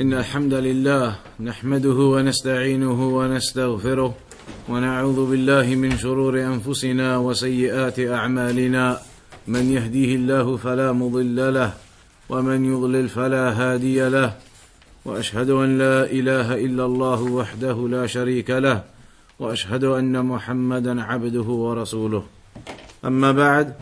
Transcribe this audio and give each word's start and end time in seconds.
إن 0.00 0.12
الحمد 0.12 0.54
لله 0.54 1.16
نحمده 1.40 1.98
ونستعينه 2.14 3.16
ونستغفره 3.16 4.14
ونعوذ 4.68 5.30
بالله 5.30 5.66
من 5.74 5.98
شرور 5.98 6.40
أنفسنا 6.40 7.16
وسيئات 7.18 8.00
أعمالنا. 8.00 8.98
من 9.46 9.72
يهديه 9.72 10.16
الله 10.16 10.56
فلا 10.56 10.92
مضل 10.92 11.54
له 11.54 11.72
ومن 12.28 12.64
يضلل 12.64 13.08
فلا 13.08 13.52
هادي 13.52 14.08
له. 14.08 14.34
وأشهد 15.04 15.50
أن 15.50 15.78
لا 15.78 16.04
إله 16.04 16.54
إلا 16.54 16.84
الله 16.84 17.22
وحده 17.22 17.88
لا 17.88 18.06
شريك 18.06 18.50
له 18.50 18.82
وأشهد 19.38 19.84
أن 19.84 20.24
محمدا 20.24 21.02
عبده 21.02 21.48
ورسوله. 21.64 22.24
أما 23.04 23.32
بعد 23.32 23.74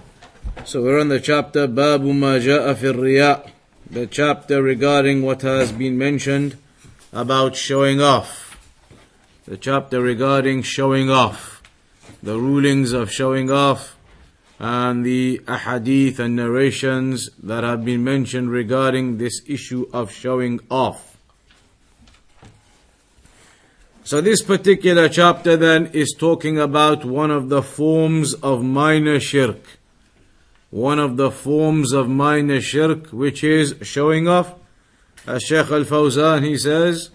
So 0.65 0.83
we're 0.83 1.01
on 1.01 1.09
the 1.09 1.21
chapter 1.21 1.67
باب 1.67 2.05
ما 2.05 2.39
جاء 2.39 2.75
في 2.75 2.91
الرياء. 2.91 3.60
The 3.91 4.07
chapter 4.07 4.63
regarding 4.63 5.23
what 5.23 5.43
has 5.43 5.73
been 5.73 5.99
mentioned 5.99 6.57
about 7.12 7.57
showing 7.57 8.01
off. 8.01 8.57
The 9.47 9.57
chapter 9.57 10.01
regarding 10.01 10.62
showing 10.62 11.11
off. 11.11 11.61
The 12.23 12.39
rulings 12.39 12.93
of 12.93 13.11
showing 13.11 13.51
off 13.51 13.97
and 14.61 15.05
the 15.05 15.39
ahadith 15.47 16.19
and 16.19 16.37
narrations 16.37 17.31
that 17.43 17.65
have 17.65 17.84
been 17.84 18.05
mentioned 18.05 18.51
regarding 18.51 19.17
this 19.17 19.41
issue 19.48 19.89
of 19.93 20.12
showing 20.12 20.61
off. 20.70 21.17
So 24.05 24.20
this 24.20 24.43
particular 24.43 25.09
chapter 25.09 25.57
then 25.57 25.87
is 25.87 26.15
talking 26.17 26.59
about 26.59 27.05
one 27.05 27.31
of 27.31 27.48
the 27.48 27.62
forms 27.62 28.34
of 28.34 28.62
minor 28.62 29.19
shirk 29.19 29.80
one 30.72 31.00
of 31.00 31.18
the 31.18 31.32
forms 31.32 31.94
of 31.94 32.09
minor 32.09 32.59
shirk, 32.59 33.08
which 33.08 33.44
is 33.44 33.76
showing 33.82 34.27
off. 34.27 34.54
As 35.26 35.44
Shaykh 35.44 35.72
Al-Fawzan, 35.72 36.44
he 36.44 36.58
says, 36.58 37.09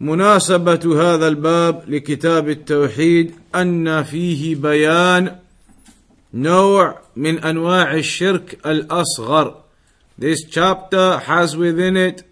مناسبة 0.00 0.84
هذا 0.84 1.28
الباب 1.28 1.90
لكتاب 1.90 2.48
التوحيد 2.48 3.34
أن 3.54 4.02
فيه 4.02 4.54
بيان 4.54 5.36
نوع 6.34 6.98
من 7.16 7.38
أنواع 7.38 7.94
الشرك 7.94 8.58
الأصغر. 8.66 9.54
This 10.18 10.44
chapter 10.44 11.18
has 11.18 11.56
within 11.56 11.96
it 11.96 12.22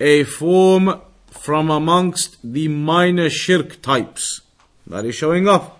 a 0.00 0.24
form 0.24 1.00
from 1.30 1.70
amongst 1.70 2.36
the 2.42 2.68
minor 2.68 3.30
shirk 3.30 3.80
types. 3.82 4.40
That 4.86 5.04
is 5.04 5.14
showing 5.14 5.48
off. 5.48 5.70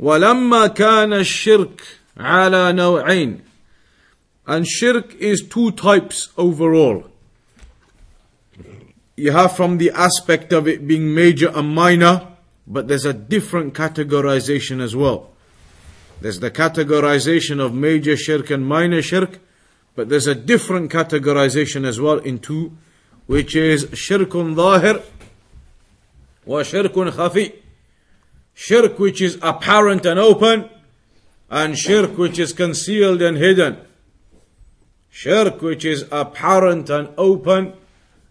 ولما 0.00 0.66
كان 0.66 1.12
الشرك 1.12 1.82
على 2.18 2.72
نوعين 2.72 3.40
and 4.46 4.66
shirk 4.66 5.14
is 5.14 5.42
two 5.42 5.70
types 5.72 6.28
overall 6.36 7.04
you 9.16 9.32
have 9.32 9.56
from 9.56 9.78
the 9.78 9.90
aspect 9.90 10.52
of 10.52 10.68
it 10.68 10.86
being 10.86 11.14
major 11.14 11.50
and 11.54 11.74
minor 11.74 12.28
but 12.66 12.88
there's 12.88 13.04
a 13.04 13.12
different 13.12 13.74
categorization 13.74 14.80
as 14.80 14.94
well 14.94 15.30
there's 16.20 16.40
the 16.40 16.50
categorization 16.50 17.60
of 17.60 17.74
major 17.74 18.16
shirk 18.16 18.50
and 18.50 18.66
minor 18.66 19.02
shirk 19.02 19.38
but 19.94 20.08
there's 20.08 20.26
a 20.26 20.34
different 20.34 20.90
categorization 20.90 21.86
as 21.86 22.00
well 22.00 22.18
in 22.18 22.38
two 22.38 22.72
which 23.26 23.56
is 23.56 23.86
shirkun 23.86 24.54
zahir 24.54 25.02
wa 26.44 26.62
shirkun 26.62 27.10
khafi 27.10 27.54
shirk 28.54 28.98
which 28.98 29.20
is 29.20 29.38
apparent 29.42 30.04
and 30.06 30.18
open 30.18 30.68
and 31.50 31.78
shirk 31.78 32.18
which 32.18 32.38
is 32.38 32.52
concealed 32.52 33.22
and 33.22 33.36
hidden. 33.36 33.76
Shirk 35.10 35.62
which 35.62 35.84
is 35.84 36.06
apparent 36.10 36.90
and 36.90 37.08
open, 37.16 37.74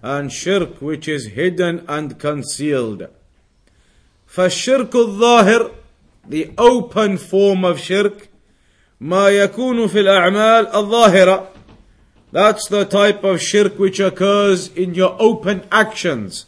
and 0.02 0.31
shirk 0.31 0.81
which 0.81 1.07
is 1.07 1.27
hidden 1.27 1.85
and 1.88 2.19
concealed. 2.19 3.07
فالشرك 4.27 4.91
الظاهر 4.95 5.71
the 6.28 6.51
open 6.57 7.17
form 7.17 7.63
of 7.63 7.79
shirk 7.79 8.28
ما 9.00 9.29
يكون 9.29 9.88
في 9.88 10.00
الأعمال 10.00 10.67
الظاهرة 10.67 11.47
that's 12.31 12.67
the 12.67 12.85
type 12.85 13.23
of 13.23 13.41
shirk 13.41 13.78
which 13.78 14.00
occurs 14.00 14.69
in 14.75 14.95
your 14.95 15.16
open 15.19 15.63
actions 15.72 16.45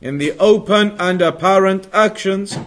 in 0.00 0.18
the 0.18 0.32
open 0.38 0.96
and 0.98 1.22
apparent 1.22 1.86
actions 1.92 2.58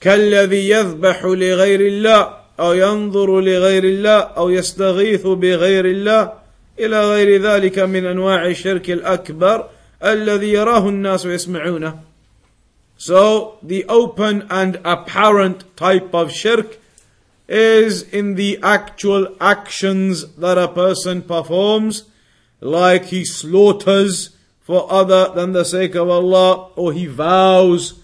كالذي 0.00 0.68
يذبح 0.68 1.24
لغير 1.24 1.80
الله 1.80 2.36
أو 2.60 2.72
ينظر 2.72 3.40
لغير 3.40 3.84
الله 3.84 4.18
أو 4.20 4.50
يستغيث 4.50 5.26
بغير 5.26 5.84
الله 5.84 6.32
إلى 6.78 7.10
غير 7.10 7.42
ذلك 7.42 7.78
من 7.78 8.06
أنواع 8.06 8.46
الشرك 8.46 8.90
الأكبر 8.90 9.68
الذي 10.04 10.52
يراه 10.52 10.88
الناس 10.88 11.26
ويسمعونه 11.26 12.10
So 12.96 13.56
the 13.62 13.86
open 13.86 14.46
and 14.50 14.78
apparent 14.84 15.74
type 15.74 16.14
of 16.14 16.30
shirk 16.30 16.76
is 17.48 18.02
in 18.02 18.34
the 18.34 18.58
actual 18.62 19.34
actions 19.40 20.34
that 20.34 20.58
a 20.58 20.68
person 20.68 21.22
performs, 21.22 22.04
like 22.60 23.06
he 23.06 23.24
slaughters 23.24 24.36
for 24.60 24.86
other 24.92 25.32
than 25.34 25.52
the 25.52 25.64
sake 25.64 25.94
of 25.94 26.10
Allah, 26.10 26.68
or 26.76 26.92
he 26.92 27.06
vows 27.06 27.99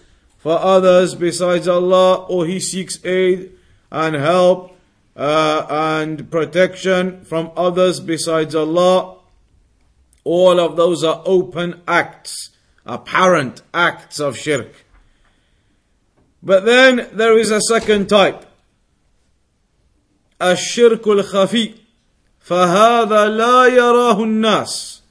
for 0.46 0.58
others 0.58 1.14
besides 1.14 1.68
Allah, 1.68 2.24
or 2.26 2.46
he 2.46 2.58
seeks 2.58 3.04
aid 3.04 3.52
and 3.90 4.14
help 4.16 4.76
uh, 5.16 5.66
and 5.68 6.30
protection 6.30 7.24
from 7.24 7.50
others 7.56 8.00
besides 8.00 8.54
Allah. 8.54 9.18
All 10.24 10.60
of 10.60 10.76
those 10.76 11.04
are 11.04 11.22
open 11.26 11.82
acts, 11.86 12.50
apparent 12.86 13.62
acts 13.74 14.20
of 14.20 14.36
shirk. 14.36 14.84
But 16.42 16.64
then 16.64 17.08
there 17.12 17.38
is 17.38 17.50
a 17.50 17.60
second 17.60 18.08
type. 18.08 18.46
الشرك 20.40 21.06
الخفي 21.06 21.74
فهذا 22.40 23.28
لا 23.28 23.66
يراه 23.66 24.22
الناس 24.22 25.02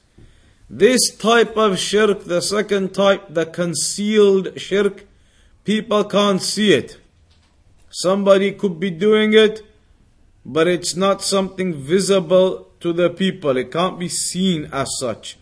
This 0.68 1.14
type 1.16 1.56
of 1.58 1.78
shirk, 1.78 2.24
the 2.24 2.40
second 2.40 2.94
type, 2.94 3.26
the 3.28 3.44
concealed 3.44 4.58
shirk, 4.58 5.04
People 5.66 6.04
can't 6.04 6.42
see 6.42 6.72
it. 6.72 6.98
Somebody 7.90 8.52
could 8.52 8.80
be 8.80 8.90
doing 8.90 9.32
it, 9.32 9.62
but 10.44 10.66
it's 10.66 10.96
not 10.96 11.22
something 11.22 11.74
visible 11.74 12.68
to 12.80 12.92
the 12.92 13.10
people. 13.10 13.56
It 13.56 13.70
can't 13.70 13.98
be 13.98 14.08
seen 14.08 14.68
as 14.72 14.88
such. 14.98 15.36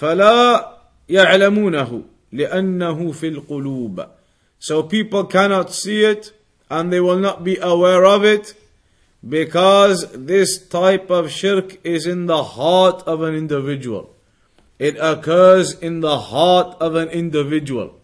فلا 0.00 0.78
يعلمونه 1.08 2.02
لأنه 2.32 3.12
في 3.12 3.28
القلوب. 3.28 4.06
So 4.58 4.82
people 4.82 5.24
cannot 5.24 5.72
see 5.72 6.04
it 6.04 6.32
and 6.70 6.92
they 6.92 7.00
will 7.00 7.18
not 7.18 7.44
be 7.44 7.58
aware 7.58 8.04
of 8.04 8.24
it 8.24 8.54
because 9.26 10.10
this 10.12 10.66
type 10.68 11.10
of 11.10 11.30
shirk 11.30 11.84
is 11.84 12.06
in 12.06 12.26
the 12.26 12.42
heart 12.42 13.02
of 13.02 13.22
an 13.22 13.34
individual. 13.34 14.14
It 14.78 14.96
occurs 15.00 15.72
in 15.78 16.00
the 16.00 16.18
heart 16.18 16.76
of 16.80 16.94
an 16.94 17.08
individual. 17.08 17.97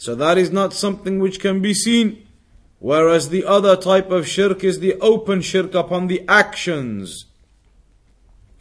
So 0.00 0.14
that 0.14 0.38
is 0.38 0.50
not 0.50 0.72
something 0.72 1.18
which 1.18 1.40
can 1.40 1.60
be 1.60 1.74
seen. 1.74 2.26
Whereas 2.78 3.28
the 3.28 3.44
other 3.44 3.76
type 3.76 4.10
of 4.10 4.26
shirk 4.26 4.64
is 4.64 4.80
the 4.80 4.94
open 4.94 5.42
shirk 5.42 5.74
upon 5.74 6.06
the 6.06 6.24
actions. 6.26 7.26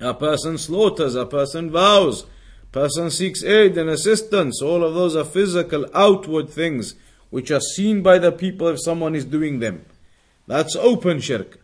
A 0.01 0.13
person 0.13 0.57
slaughters, 0.57 1.15
a 1.15 1.25
person 1.25 1.71
vows, 1.71 2.25
person 2.73 3.09
seeks 3.09 3.41
aid 3.41 3.77
and 3.77 3.89
assistance. 3.89 4.61
All 4.61 4.83
of 4.83 4.93
those 4.93 5.15
are 5.15 5.23
physical, 5.23 5.85
outward 5.93 6.49
things 6.49 6.95
which 7.29 7.51
are 7.51 7.61
seen 7.61 8.03
by 8.03 8.19
the 8.19 8.33
people 8.33 8.67
if 8.67 8.83
someone 8.83 9.15
is 9.15 9.23
doing 9.23 9.59
them. 9.59 9.85
That's 10.45 10.75
open 10.75 11.21
shirk. 11.21 11.61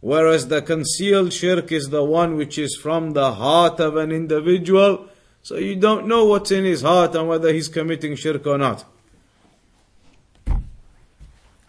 Whereas 0.00 0.48
the 0.48 0.60
concealed 0.60 1.32
shirk 1.32 1.72
is 1.72 1.88
the 1.88 2.04
one 2.04 2.36
which 2.36 2.58
is 2.58 2.76
from 2.76 3.12
the 3.12 3.32
heart 3.32 3.80
of 3.80 3.96
an 3.96 4.12
individual. 4.12 5.08
So 5.40 5.56
you 5.56 5.74
don't 5.74 6.06
know 6.06 6.26
what's 6.26 6.50
in 6.50 6.66
his 6.66 6.82
heart 6.82 7.14
and 7.14 7.26
whether 7.26 7.50
he's 7.50 7.68
committing 7.68 8.14
shirk 8.16 8.46
or 8.46 8.58
not. 8.58 8.84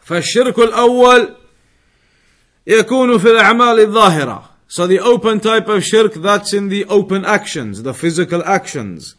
فالشرك 0.06 0.58
الأول 0.58 1.34
يكون 2.66 3.18
في 3.18 3.30
الأعمال 3.30 3.80
الظاهرة 3.80 4.52
So 4.68 4.86
the 4.86 5.00
open 5.00 5.38
type 5.38 5.68
of 5.68 5.84
shirk, 5.84 6.14
that's 6.14 6.54
in 6.54 6.68
the 6.68 6.86
open 6.86 7.26
actions, 7.26 7.82
the 7.82 7.92
physical 7.92 8.42
actions. 8.42 9.16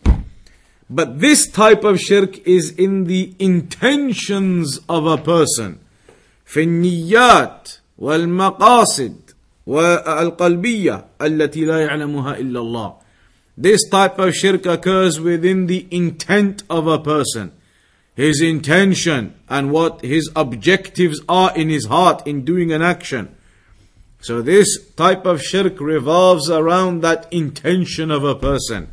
But 0.90 1.20
this 1.20 1.48
type 1.48 1.84
of 1.84 2.00
shirk 2.00 2.40
is 2.48 2.72
in 2.72 3.04
the 3.04 3.36
intentions 3.38 4.80
of 4.90 5.06
a 5.06 5.18
person. 5.18 5.80
في 6.46 6.64
النيات 6.64 7.70
والمقاصد 7.98 9.16
والقلبية 9.68 11.06
التي 11.22 11.66
لا 11.66 11.80
يعلمها 11.80 12.38
إلا 12.38 12.60
الله. 12.60 12.94
This 13.56 13.88
type 13.92 14.18
of 14.18 14.34
shirk 14.34 14.66
occurs 14.66 15.20
within 15.20 15.68
the 15.68 15.86
intent 15.92 16.64
of 16.68 16.88
a 16.88 16.98
person 16.98 17.52
his 18.18 18.42
intention 18.42 19.34
and 19.50 19.72
what 19.72 20.02
his 20.02 20.30
objectives 20.36 21.22
are 21.28 21.56
in 21.56 21.70
his 21.70 21.86
heart 21.86 22.26
in 22.28 22.46
doing 22.46 22.72
an 22.72 22.82
action. 22.82 23.36
So 24.22 24.42
this 24.42 24.92
type 24.92 25.26
of 25.26 25.42
shirk 25.42 25.80
revolves 25.82 26.50
around 26.50 27.02
that 27.02 27.28
intention 27.32 28.12
of 28.12 28.24
a 28.24 28.36
person. 28.36 28.90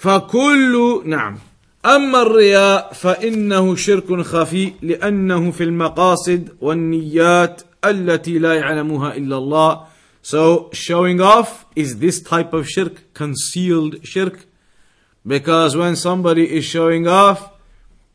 فكل 0.00 1.02
نعم 1.04 1.38
أما 1.84 2.22
الرياء 2.22 2.92
فإنه 2.92 3.76
شرك 3.76 4.20
خفي 4.20 4.72
لأنه 4.82 5.50
في 5.50 5.64
المقاصد 5.64 6.48
والنيات 6.60 7.62
التي 7.84 8.38
لا 8.38 8.54
يعلمها 8.54 9.16
إلا 9.16 9.36
الله 9.36 9.86
So 10.22 10.70
showing 10.72 11.20
off 11.20 11.64
is 11.76 11.98
this 11.98 12.20
type 12.20 12.52
of 12.52 12.68
shirk, 12.68 13.12
concealed 13.14 14.06
shirk. 14.06 14.46
Because 15.25 15.75
when 15.75 15.95
somebody 15.95 16.55
is 16.55 16.65
showing 16.65 17.07
off, 17.07 17.51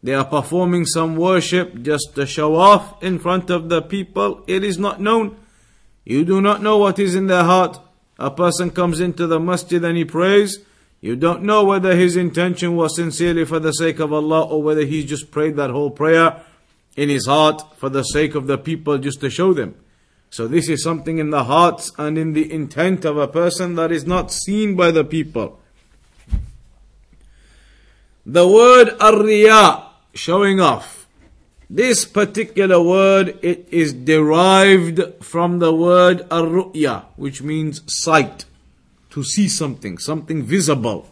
they 0.03 0.15
are 0.15 0.25
performing 0.25 0.87
some 0.87 1.17
worship 1.17 1.83
just 1.83 2.15
to 2.15 2.27
show 2.27 2.57
off 2.57 3.03
in 3.03 3.19
front 3.19 3.51
of 3.51 3.69
the 3.69 3.83
people. 3.83 4.43
It 4.47 4.65
is 4.65 4.79
not 4.79 5.01
known. 5.01 5.37
You 6.05 6.25
do 6.25 6.41
not 6.41 6.63
know 6.63 6.79
what 6.79 6.99
is 6.99 7.15
in 7.15 7.27
their 7.27 7.45
heart. 7.45 7.79
A 8.19 8.31
person 8.31 8.71
comes 8.71 9.01
into 9.01 9.27
the 9.27 9.41
masjid 9.41 9.85
and 9.85 9.97
he 9.97 10.05
prays. 10.05 10.59
You 11.01 11.17
don't 11.17 11.43
know 11.43 11.65
whether 11.65 11.97
his 11.97 12.17
intention 12.17 12.77
was 12.77 12.97
sincerely 12.97 13.45
for 13.45 13.59
the 13.59 13.73
sake 13.73 13.99
of 13.99 14.13
Allah 14.13 14.43
or 14.43 14.63
whether 14.63 14.85
he 14.85 15.05
just 15.05 15.31
prayed 15.31 15.57
that 15.57 15.71
whole 15.71 15.91
prayer 15.91 16.43
in 16.97 17.09
his 17.09 17.27
heart 17.27 17.63
for 17.77 17.89
the 17.89 18.03
sake 18.03 18.35
of 18.35 18.47
the 18.47 18.59
people 18.59 18.99
just 18.99 19.21
to 19.21 19.31
show 19.31 19.53
them. 19.53 19.75
So 20.31 20.47
this 20.47 20.69
is 20.69 20.83
something 20.83 21.19
in 21.19 21.31
the 21.31 21.45
hearts 21.45 21.91
and 21.99 22.17
in 22.17 22.35
the 22.35 22.53
intent 22.53 23.05
of 23.05 23.17
a 23.17 23.29
person 23.29 23.75
that 23.75 23.91
is 23.91 24.07
not 24.07 24.33
seen 24.33 24.77
by 24.77 24.91
the 24.91 25.05
people. 25.05 25.60
The 28.26 28.48
word 28.48 28.90
arriya, 29.00 29.84
showing 30.14 30.60
off. 30.60 31.08
This 31.70 32.06
particular 32.06 32.82
word, 32.82 33.40
it 33.42 33.68
is 33.72 33.94
derived 33.94 35.02
from 35.22 35.60
the 35.60 35.74
word 35.74 36.28
arru'ya, 36.30 37.06
which 37.16 37.42
means 37.42 37.82
sight 37.88 38.46
to 39.10 39.24
see 39.24 39.48
something, 39.48 39.98
something 39.98 40.44
visible. 40.44 41.10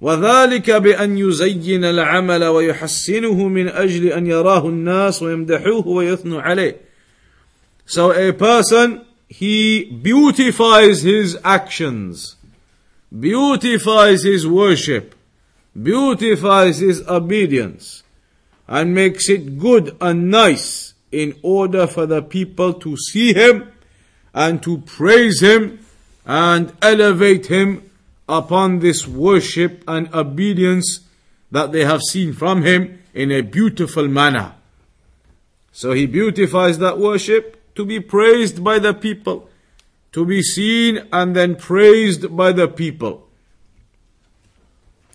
وذلك 0.00 0.70
بأن 0.70 1.18
يزين 1.18 1.84
العمل 1.84 2.44
ويحسنه 2.44 3.48
من 3.48 3.68
أجل 3.68 4.12
أن 4.12 4.26
يراه 4.26 4.68
الناس 4.68 5.22
ويمدحوه 5.22 5.86
ويثنوا 5.86 6.42
عليه. 6.42 6.76
So 7.86 8.12
a 8.12 8.32
person, 8.32 9.06
he 9.28 9.84
beautifies 9.84 11.02
his 11.02 11.38
actions, 11.44 12.36
beautifies 13.12 14.22
his 14.22 14.46
worship, 14.46 15.14
beautifies 15.79 16.79
his 16.79 17.01
obedience, 17.07 18.03
and 18.67 18.95
makes 18.95 19.29
it 19.29 19.59
good 19.59 19.95
and 19.99 20.31
nice 20.31 20.93
in 21.11 21.35
order 21.41 21.85
for 21.87 22.05
the 22.05 22.21
people 22.21 22.73
to 22.73 22.95
see 22.95 23.33
him 23.33 23.71
and 24.33 24.63
to 24.63 24.77
praise 24.79 25.41
him 25.41 25.85
and 26.25 26.71
elevate 26.81 27.47
him 27.47 27.89
upon 28.29 28.79
this 28.79 29.05
worship 29.07 29.83
and 29.87 30.13
obedience 30.13 31.01
that 31.51 31.73
they 31.73 31.83
have 31.83 32.01
seen 32.01 32.31
from 32.31 32.63
him 32.63 33.01
in 33.13 33.29
a 33.29 33.41
beautiful 33.41 34.07
manner. 34.07 34.53
So 35.73 35.91
he 35.91 36.05
beautifies 36.05 36.79
that 36.79 36.97
worship 36.97 37.75
to 37.75 37.85
be 37.85 37.99
praised 37.99 38.63
by 38.63 38.79
the 38.79 38.93
people, 38.93 39.49
to 40.13 40.25
be 40.25 40.41
seen 40.41 41.07
and 41.11 41.35
then 41.35 41.55
praised 41.55 42.35
by 42.35 42.53
the 42.53 42.67
people. 42.69 43.27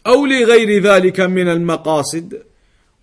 أو 0.08 0.26
لغير 0.26 0.84
ذلك 0.84 1.20
من 1.20 1.48
المقاصد 1.48 2.44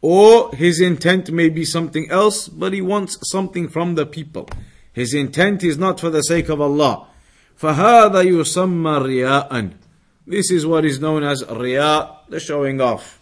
or 0.01 0.53
his 0.53 0.81
intent 0.81 1.31
may 1.33 1.49
be 1.49 1.65
something 1.65 2.09
else, 2.11 2.49
but 2.49 2.73
he 2.73 2.81
wants 2.81 3.19
something 3.31 3.69
from 3.69 3.97
the 3.97 4.07
people. 4.07 4.49
His 4.93 5.13
intent 5.13 5.65
is 5.65 5.77
not 5.77 5.99
for 5.99 6.11
the 6.11 6.23
sake 6.23 6.49
of 6.49 6.61
Allah. 6.61 7.09
فهذا 7.61 8.23
يسمى 8.23 8.99
رياء 9.03 9.73
This 10.27 10.51
is 10.51 10.67
what 10.67 10.85
is 10.85 11.01
known 11.01 11.25
as 11.25 11.43
رياء, 11.43 12.29
the 12.29 12.39
showing 12.39 12.81
off. 12.81 13.19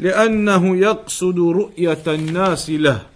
لأنه 0.00 0.76
يقصد 0.76 1.38
رؤية 1.38 2.04
الناس 2.06 2.70
له 2.70 3.06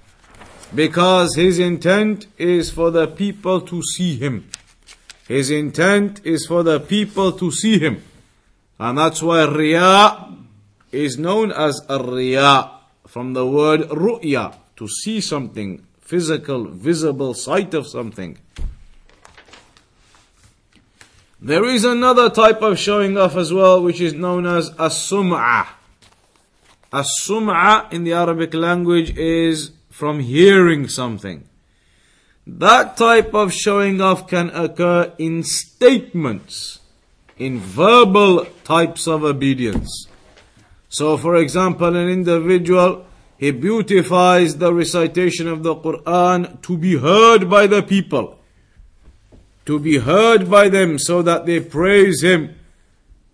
because 0.74 1.36
his 1.36 1.60
intent 1.60 2.26
is 2.38 2.70
for 2.70 2.90
the 2.90 3.06
people 3.06 3.60
to 3.60 3.80
see 3.82 4.16
him. 4.16 4.48
His 5.28 5.50
intent 5.50 6.20
is 6.24 6.46
for 6.46 6.64
the 6.64 6.80
people 6.80 7.32
to 7.32 7.50
see 7.52 7.78
him. 7.78 8.02
And 8.81 8.97
that's 8.97 9.21
why 9.21 9.45
riya 9.45 10.27
is 10.91 11.19
known 11.19 11.51
as 11.51 11.79
riya 11.87 12.71
from 13.05 13.33
the 13.33 13.45
word 13.45 13.81
ru'ya, 13.81 14.55
to 14.75 14.87
see 14.87 15.21
something, 15.21 15.85
physical, 15.99 16.65
visible 16.65 17.35
sight 17.35 17.75
of 17.75 17.85
something. 17.85 18.39
There 21.39 21.65
is 21.65 21.85
another 21.85 22.31
type 22.31 22.63
of 22.63 22.79
showing 22.79 23.19
off 23.19 23.35
as 23.35 23.53
well, 23.53 23.83
which 23.83 24.01
is 24.01 24.15
known 24.15 24.47
as 24.47 24.71
as-sum'ah. 24.79 25.67
As-sum'ah 26.91 27.93
in 27.93 28.03
the 28.03 28.13
Arabic 28.13 28.55
language 28.55 29.15
is 29.15 29.73
from 29.91 30.21
hearing 30.21 30.87
something. 30.87 31.43
That 32.47 32.97
type 32.97 33.35
of 33.35 33.53
showing 33.53 34.01
off 34.01 34.27
can 34.27 34.49
occur 34.49 35.13
in 35.19 35.43
statements, 35.43 36.79
in 37.41 37.59
verbal 37.59 38.45
types 38.63 39.07
of 39.07 39.23
obedience. 39.23 40.07
So, 40.89 41.17
for 41.17 41.35
example, 41.37 41.95
an 41.95 42.09
individual, 42.09 43.05
he 43.37 43.51
beautifies 43.51 44.57
the 44.57 44.73
recitation 44.73 45.47
of 45.47 45.63
the 45.63 45.75
Quran 45.75 46.61
to 46.61 46.77
be 46.77 46.97
heard 46.97 47.49
by 47.49 47.65
the 47.67 47.81
people 47.81 48.37
to 49.65 49.79
be 49.79 49.99
heard 49.99 50.49
by 50.49 50.69
them 50.69 50.97
so 50.97 51.21
that 51.21 51.45
they 51.45 51.59
praise 51.59 52.21
him, 52.23 52.55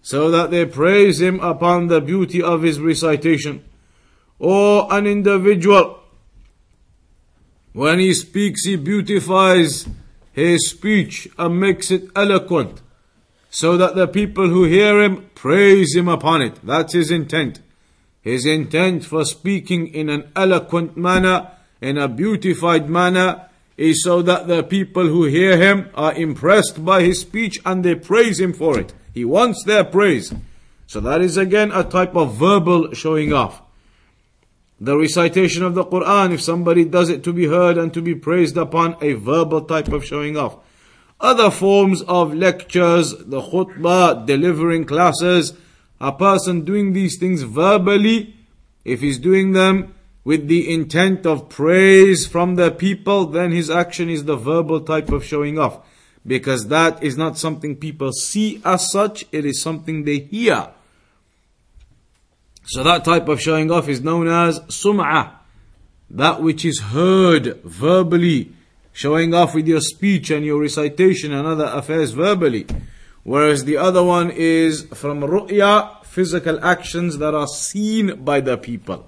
so 0.02 0.30
that 0.32 0.52
they 0.52 0.66
praise 0.66 1.22
him 1.22 1.40
upon 1.40 1.88
the 1.88 2.02
beauty 2.02 2.42
of 2.42 2.62
his 2.64 2.80
recitation. 2.80 3.64
Or 4.40 4.88
an 4.94 5.08
individual, 5.08 6.00
when 7.74 8.00
he 8.00 8.14
speaks, 8.14 8.66
he 8.66 8.76
beautifies 8.76 9.88
his 10.32 10.70
speech 10.70 11.28
and 11.38 11.60
makes 11.60 11.90
it 11.90 12.10
eloquent, 12.16 12.82
so 13.50 13.78
that 13.78 13.96
the 13.96 14.08
people 14.08 14.50
who 14.50 14.66
hear 14.66 15.02
him 15.02 15.30
praise 15.36 15.96
him 15.96 16.08
upon 16.08 16.42
it. 16.42 16.56
That's 16.64 16.94
his 16.94 17.12
intent. 17.12 17.62
His 18.22 18.46
intent 18.46 19.06
for 19.06 19.24
speaking 19.24 19.88
in 19.88 20.10
an 20.10 20.30
eloquent 20.36 20.98
manner, 20.98 21.52
in 21.80 21.98
a 21.98 22.08
beautified 22.08 22.90
manner, 22.90 23.50
is 23.78 24.04
so 24.04 24.22
that 24.24 24.48
the 24.48 24.64
people 24.64 25.08
who 25.08 25.26
hear 25.26 25.58
him 25.58 25.90
are 25.94 26.14
impressed 26.14 26.84
by 26.84 27.04
his 27.04 27.22
speech 27.22 27.60
and 27.66 27.86
they 27.86 27.96
praise 27.96 28.40
him 28.40 28.52
for 28.52 28.78
it. 28.78 28.94
He 29.14 29.24
wants 29.24 29.64
their 29.64 29.84
praise. 29.84 30.34
So 30.88 31.00
that 31.02 31.22
is 31.22 31.38
again 31.38 31.72
a 31.72 31.84
type 31.84 32.16
of 32.16 32.36
verbal 32.36 32.94
showing 32.94 33.34
off. 33.34 33.62
The 34.80 34.98
recitation 34.98 35.64
of 35.64 35.74
the 35.74 35.86
Quran, 35.86 36.34
if 36.34 36.42
somebody 36.42 36.86
does 36.86 37.10
it 37.10 37.24
to 37.24 37.34
be 37.34 37.48
heard 37.48 37.78
and 37.78 37.94
to 37.94 38.02
be 38.02 38.14
praised 38.14 38.58
upon, 38.58 38.96
a 39.02 39.14
verbal 39.14 39.62
type 39.62 39.88
of 39.90 40.06
showing 40.06 40.38
off. 40.38 40.58
Other 41.20 41.50
forms 41.50 42.04
of 42.04 42.34
lectures, 42.34 43.12
the 43.18 43.42
khutbah, 43.42 44.26
delivering 44.26 44.86
classes, 44.86 45.54
a 46.00 46.12
person 46.12 46.64
doing 46.64 46.94
these 46.94 47.18
things 47.18 47.42
verbally, 47.42 48.36
if 48.86 49.02
he's 49.02 49.18
doing 49.18 49.54
them 49.54 49.96
with 50.24 50.48
the 50.48 50.72
intent 50.74 51.26
of 51.26 51.50
praise 51.50 52.28
from 52.28 52.56
the 52.56 52.70
people, 52.70 53.26
then 53.26 53.52
his 53.52 53.70
action 53.70 54.10
is 54.10 54.26
the 54.26 54.36
verbal 54.36 54.82
type 54.82 55.10
of 55.10 55.24
showing 55.24 55.58
off. 55.58 55.80
Because 56.26 56.68
that 56.68 57.02
is 57.02 57.18
not 57.18 57.38
something 57.38 57.78
people 57.78 58.12
see 58.12 58.62
as 58.64 58.92
such, 58.92 59.26
it 59.32 59.46
is 59.46 59.62
something 59.62 60.04
they 60.04 60.20
hear. 60.20 60.70
So 62.66 62.84
that 62.84 63.06
type 63.06 63.30
of 63.30 63.42
showing 63.42 63.72
off 63.72 63.88
is 63.88 64.02
known 64.02 64.28
as 64.28 64.60
sum'ah. 64.60 65.32
That 66.10 66.42
which 66.42 66.66
is 66.66 66.82
heard 66.82 67.62
verbally, 67.64 68.54
showing 68.98 69.32
off 69.32 69.54
with 69.54 69.68
your 69.68 69.80
speech 69.80 70.32
and 70.32 70.44
your 70.44 70.60
recitation 70.60 71.32
and 71.32 71.46
other 71.46 71.66
affairs 71.66 72.10
verbally. 72.14 72.66
Whereas 73.22 73.64
the 73.64 73.78
other 73.78 74.04
one 74.04 74.32
is 74.32 74.88
from 74.92 75.22
ru'ya, 75.22 76.04
physical 76.04 76.60
actions 76.66 77.20
that 77.20 77.36
are 77.36 77.46
seen 77.46 78.26
by 78.26 78.40
the 78.42 78.58
people. 78.58 79.08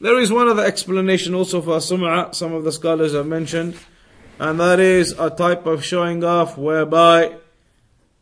There 0.00 0.18
is 0.18 0.32
one 0.32 0.48
other 0.48 0.64
explanation 0.64 1.32
also 1.32 1.62
for 1.62 1.78
sum'a, 1.78 2.34
some 2.34 2.52
of 2.54 2.64
the 2.64 2.72
scholars 2.72 3.12
have 3.12 3.28
mentioned, 3.28 3.76
and 4.40 4.58
that 4.58 4.80
is 4.80 5.12
a 5.12 5.30
type 5.30 5.64
of 5.66 5.84
showing 5.84 6.24
off 6.24 6.58
whereby 6.58 7.36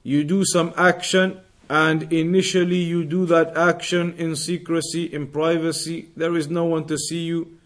you 0.03 0.25
do 0.25 0.45
some 0.45 0.75
action 0.77 1.41
and 1.71 2.13
initially 2.13 2.83
you 2.83 3.07
do 3.07 3.25
that 3.25 3.57
action 3.57 4.13
in 4.19 4.37
secrecy, 4.37 5.05
in 5.05 5.27
privacy, 5.27 6.11
there 6.15 6.37
is 6.37 6.51
no 6.51 6.67
one 6.67 6.85
to 6.89 6.99
see 6.99 7.21
you, 7.21 7.57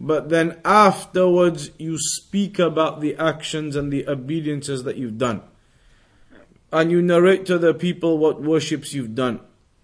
but 0.00 0.30
then 0.30 0.58
afterwards 0.64 1.70
you 1.78 1.98
speak 1.98 2.58
about 2.58 3.02
the 3.02 3.14
actions 3.16 3.76
and 3.76 3.92
the 3.92 4.08
obediences 4.08 4.82
that 4.84 4.96
you've 4.96 5.18
done. 5.18 5.42
And 6.72 6.90
you 6.90 7.02
narrate 7.02 7.44
to 7.46 7.58
the 7.58 7.74
people 7.74 8.16
what 8.16 8.40
worships 8.40 8.94
you've 8.94 9.14
done, 9.14 9.40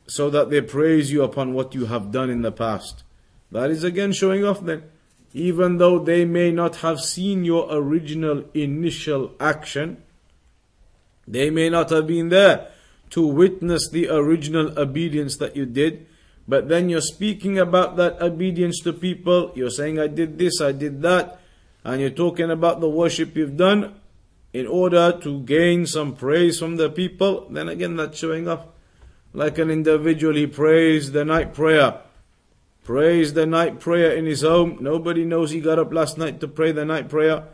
so 0.07 0.31
that 0.31 0.51
they 0.51 0.63
praise 0.63 1.13
you 1.13 1.23
upon 1.23 1.53
what 1.53 1.75
you 1.75 1.87
have 1.87 2.11
done 2.11 2.31
in 2.31 2.41
the 2.41 2.53
past. 2.53 3.03
That 3.53 3.71
is 3.71 3.85
again 3.85 4.13
showing 4.13 4.45
off 4.45 4.65
then. 4.65 4.85
even 5.37 5.77
though 5.77 5.99
they 5.99 6.25
may 6.25 6.51
not 6.51 6.77
have 6.77 6.99
seen 6.99 7.45
your 7.45 7.69
original 7.71 8.45
initial 8.55 9.35
action, 9.39 10.03
they 11.29 11.51
may 11.51 11.69
not 11.69 11.91
have 11.91 12.07
been 12.07 12.31
there 12.31 12.69
to 13.11 13.27
witness 13.27 13.91
the 13.91 14.09
original 14.09 14.79
obedience 14.79 15.37
that 15.37 15.55
you 15.55 15.67
did, 15.67 16.07
but 16.49 16.69
then 16.69 16.89
you're 16.89 17.01
speaking 17.01 17.59
about 17.59 17.97
that 17.97 18.23
obedience 18.23 18.81
to 18.81 18.93
people, 18.93 19.53
you're 19.55 19.71
saying, 19.71 19.99
I 19.99 20.07
did 20.07 20.39
this, 20.39 20.61
I 20.61 20.73
did 20.73 21.03
that, 21.03 21.41
and 21.85 22.01
you're 22.01 22.11
talking 22.11 22.51
about 22.51 22.81
the 22.81 22.89
worship 22.89 23.37
you've 23.37 23.57
done 23.57 23.95
in 24.53 24.67
order 24.67 25.13
to 25.13 25.41
gain 25.41 25.87
some 25.87 26.15
praise 26.15 26.59
from 26.59 26.77
the 26.77 26.89
people, 26.89 27.47
then 27.51 27.69
again 27.69 27.97
that's 27.97 28.19
showing 28.19 28.49
off. 28.49 28.67
Like 29.35 29.59
an 29.59 29.71
individual, 29.71 30.35
he 30.35 30.47
prays 30.47 31.13
the 31.13 31.25
night 31.25 31.53
prayer. 31.53 32.01
Prays 32.85 33.35
the 33.35 33.45
night 33.45 33.81
prayer 33.81 34.13
in 34.13 34.25
his 34.25 34.41
home. 34.41 34.79
Nobody 34.81 35.27
knows 35.27 35.51
he 35.51 35.61
got 35.61 35.79
up 35.79 35.93
last 35.93 36.17
night 36.17 36.41
to 36.41 36.49
pray 36.49 36.73
the 36.73 36.87
night 36.87 37.11
prayer. 37.11 37.45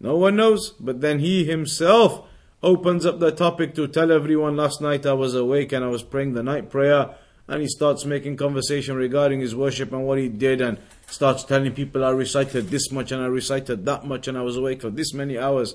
No 0.00 0.16
one 0.16 0.36
knows. 0.36 0.74
But 0.78 1.00
then 1.00 1.20
he 1.20 1.44
himself 1.44 2.28
opens 2.62 3.06
up 3.06 3.20
the 3.20 3.30
topic 3.30 3.74
to 3.76 3.88
tell 3.88 4.12
everyone 4.12 4.56
last 4.56 4.82
night 4.82 5.06
I 5.06 5.14
was 5.14 5.34
awake 5.34 5.72
and 5.72 5.82
I 5.82 5.88
was 5.88 6.02
praying 6.02 6.34
the 6.34 6.42
night 6.42 6.68
prayer. 6.68 7.14
And 7.50 7.62
he 7.62 7.68
starts 7.68 8.04
making 8.04 8.36
conversation 8.36 8.94
regarding 8.94 9.40
his 9.40 9.56
worship 9.56 9.92
and 9.92 10.06
what 10.06 10.18
he 10.18 10.28
did 10.28 10.60
and 10.60 10.78
starts 11.08 11.42
telling 11.42 11.72
people 11.72 12.04
I 12.04 12.10
recited 12.10 12.68
this 12.68 12.92
much 12.92 13.10
and 13.10 13.20
I 13.20 13.26
recited 13.26 13.84
that 13.86 14.06
much 14.06 14.28
and 14.28 14.38
I 14.38 14.42
was 14.42 14.56
awake 14.56 14.82
for 14.82 14.90
this 14.90 15.12
many 15.12 15.36
hours. 15.36 15.74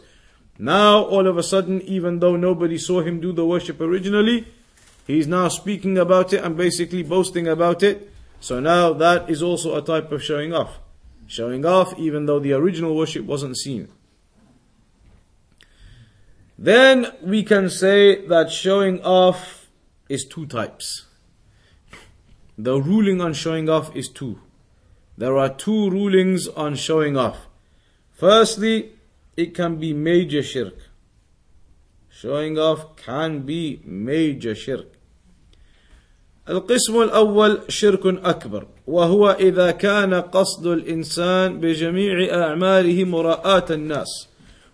Now, 0.58 1.04
all 1.04 1.28
of 1.28 1.38
a 1.38 1.44
sudden, 1.44 1.82
even 1.82 2.20
though 2.20 2.38
nobody 2.38 2.78
saw 2.78 3.02
him 3.02 3.20
do 3.20 3.34
the 3.34 3.46
worship 3.46 3.82
originally, 3.82 4.48
he's 5.06 5.28
now 5.28 5.50
speaking 5.50 5.98
about 5.98 6.32
it 6.32 6.46
and 6.46 6.56
basically 6.56 7.04
boasting 7.04 7.46
about 7.46 7.84
it. 7.84 8.10
So 8.40 8.62
now 8.62 8.94
that 8.94 9.30
is 9.30 9.44
also 9.44 9.76
a 9.76 9.82
type 9.82 10.14
of 10.14 10.24
showing 10.24 10.54
off. 10.54 10.80
Showing 11.28 11.66
off 11.66 11.94
even 12.00 12.26
though 12.26 12.40
the 12.40 12.54
original 12.54 12.96
worship 12.96 13.26
wasn't 13.26 13.58
seen. 13.58 13.90
Then 16.58 17.08
we 17.22 17.44
can 17.44 17.70
say 17.70 18.26
that 18.28 18.50
showing 18.50 19.02
off 19.02 19.68
is 20.08 20.24
two 20.24 20.46
types. 20.46 21.05
The 22.58 22.80
ruling 22.82 23.22
on 23.22 23.34
showing 23.34 23.70
off 23.70 23.96
is 23.96 24.10
two. 24.10 24.40
There 25.18 25.38
are 25.38 25.50
two 25.50 25.90
rulings 25.90 26.48
on 26.48 26.76
showing 26.76 27.18
off. 27.18 27.48
Firstly, 28.12 28.92
it 29.36 29.54
can 29.54 29.76
be 29.78 29.94
major 29.94 30.44
shirk. 30.44 30.76
Showing 32.10 32.58
off 32.58 32.96
can 32.96 33.42
be 33.42 33.82
major 33.84 34.56
shirk. 34.56 34.96
القسم 36.50 37.02
الأول 37.02 37.60
شرك 37.70 38.06
أكبر 38.06 38.68
وهو 38.88 39.32
إذا 39.40 39.72
كان 39.72 40.14
قصد 40.14 40.68
الإنسان 40.68 41.60
بجميع 41.60 42.34
أعماله 42.44 43.04
مراءة 43.04 43.74
الناس 43.74 44.28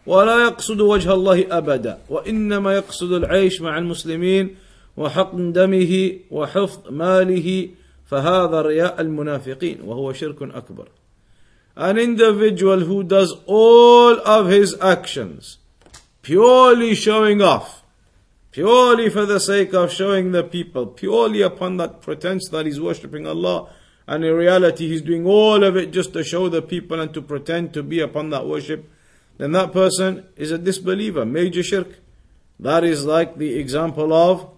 ولا 0.06 0.44
يقصد 0.44 0.82
وجه 0.82 1.14
الله 1.14 1.58
أبدا 1.58 1.98
وإنما 2.10 2.74
يقصد 2.76 3.12
العيش 3.12 3.62
مع 3.62 3.78
المسلمين 3.78 4.56
وحقن 5.01 5.53
دمه 5.53 6.19
وحفظ 6.31 6.81
ماله 6.91 7.69
فهذا 8.07 8.63
رياء 8.63 9.01
المنافقين 9.01 9.81
وهو 9.85 10.13
شرك 10.13 10.43
أكبر 10.43 10.89
An 11.79 11.99
individual 11.99 12.81
who 12.81 13.03
does 13.03 13.35
all 13.45 14.19
of 14.21 14.49
his 14.49 14.75
actions 14.81 15.59
purely 16.23 16.95
showing 16.95 17.43
off, 17.43 17.85
purely 18.51 19.11
for 19.11 19.27
the 19.27 19.39
sake 19.39 19.75
of 19.75 19.93
showing 19.93 20.33
the 20.33 20.43
people, 20.43 20.87
purely 20.87 21.43
upon 21.43 21.77
that 21.77 22.01
pretense 22.01 22.49
that 22.49 22.65
he's 22.65 22.81
worshipping 22.81 23.27
Allah, 23.27 23.69
and 24.07 24.25
in 24.25 24.35
reality 24.35 24.89
he's 24.89 25.03
doing 25.03 25.27
all 25.27 25.63
of 25.63 25.77
it 25.77 25.91
just 25.91 26.15
to 26.15 26.25
show 26.25 26.49
the 26.49 26.63
people 26.63 26.99
and 26.99 27.13
to 27.13 27.21
pretend 27.21 27.75
to 27.75 27.83
be 27.83 28.01
upon 28.01 28.31
that 28.31 28.47
worship, 28.47 28.91
then 29.37 29.53
that 29.53 29.73
person 29.73 30.25
is 30.35 30.51
a 30.51 30.59
disbeliever, 30.59 31.27
major 31.27 31.63
shirk. 31.63 31.99
That 32.59 32.85
is 32.85 33.05
like 33.05 33.37
the 33.37 33.59
example 33.59 34.15
of 34.15 34.51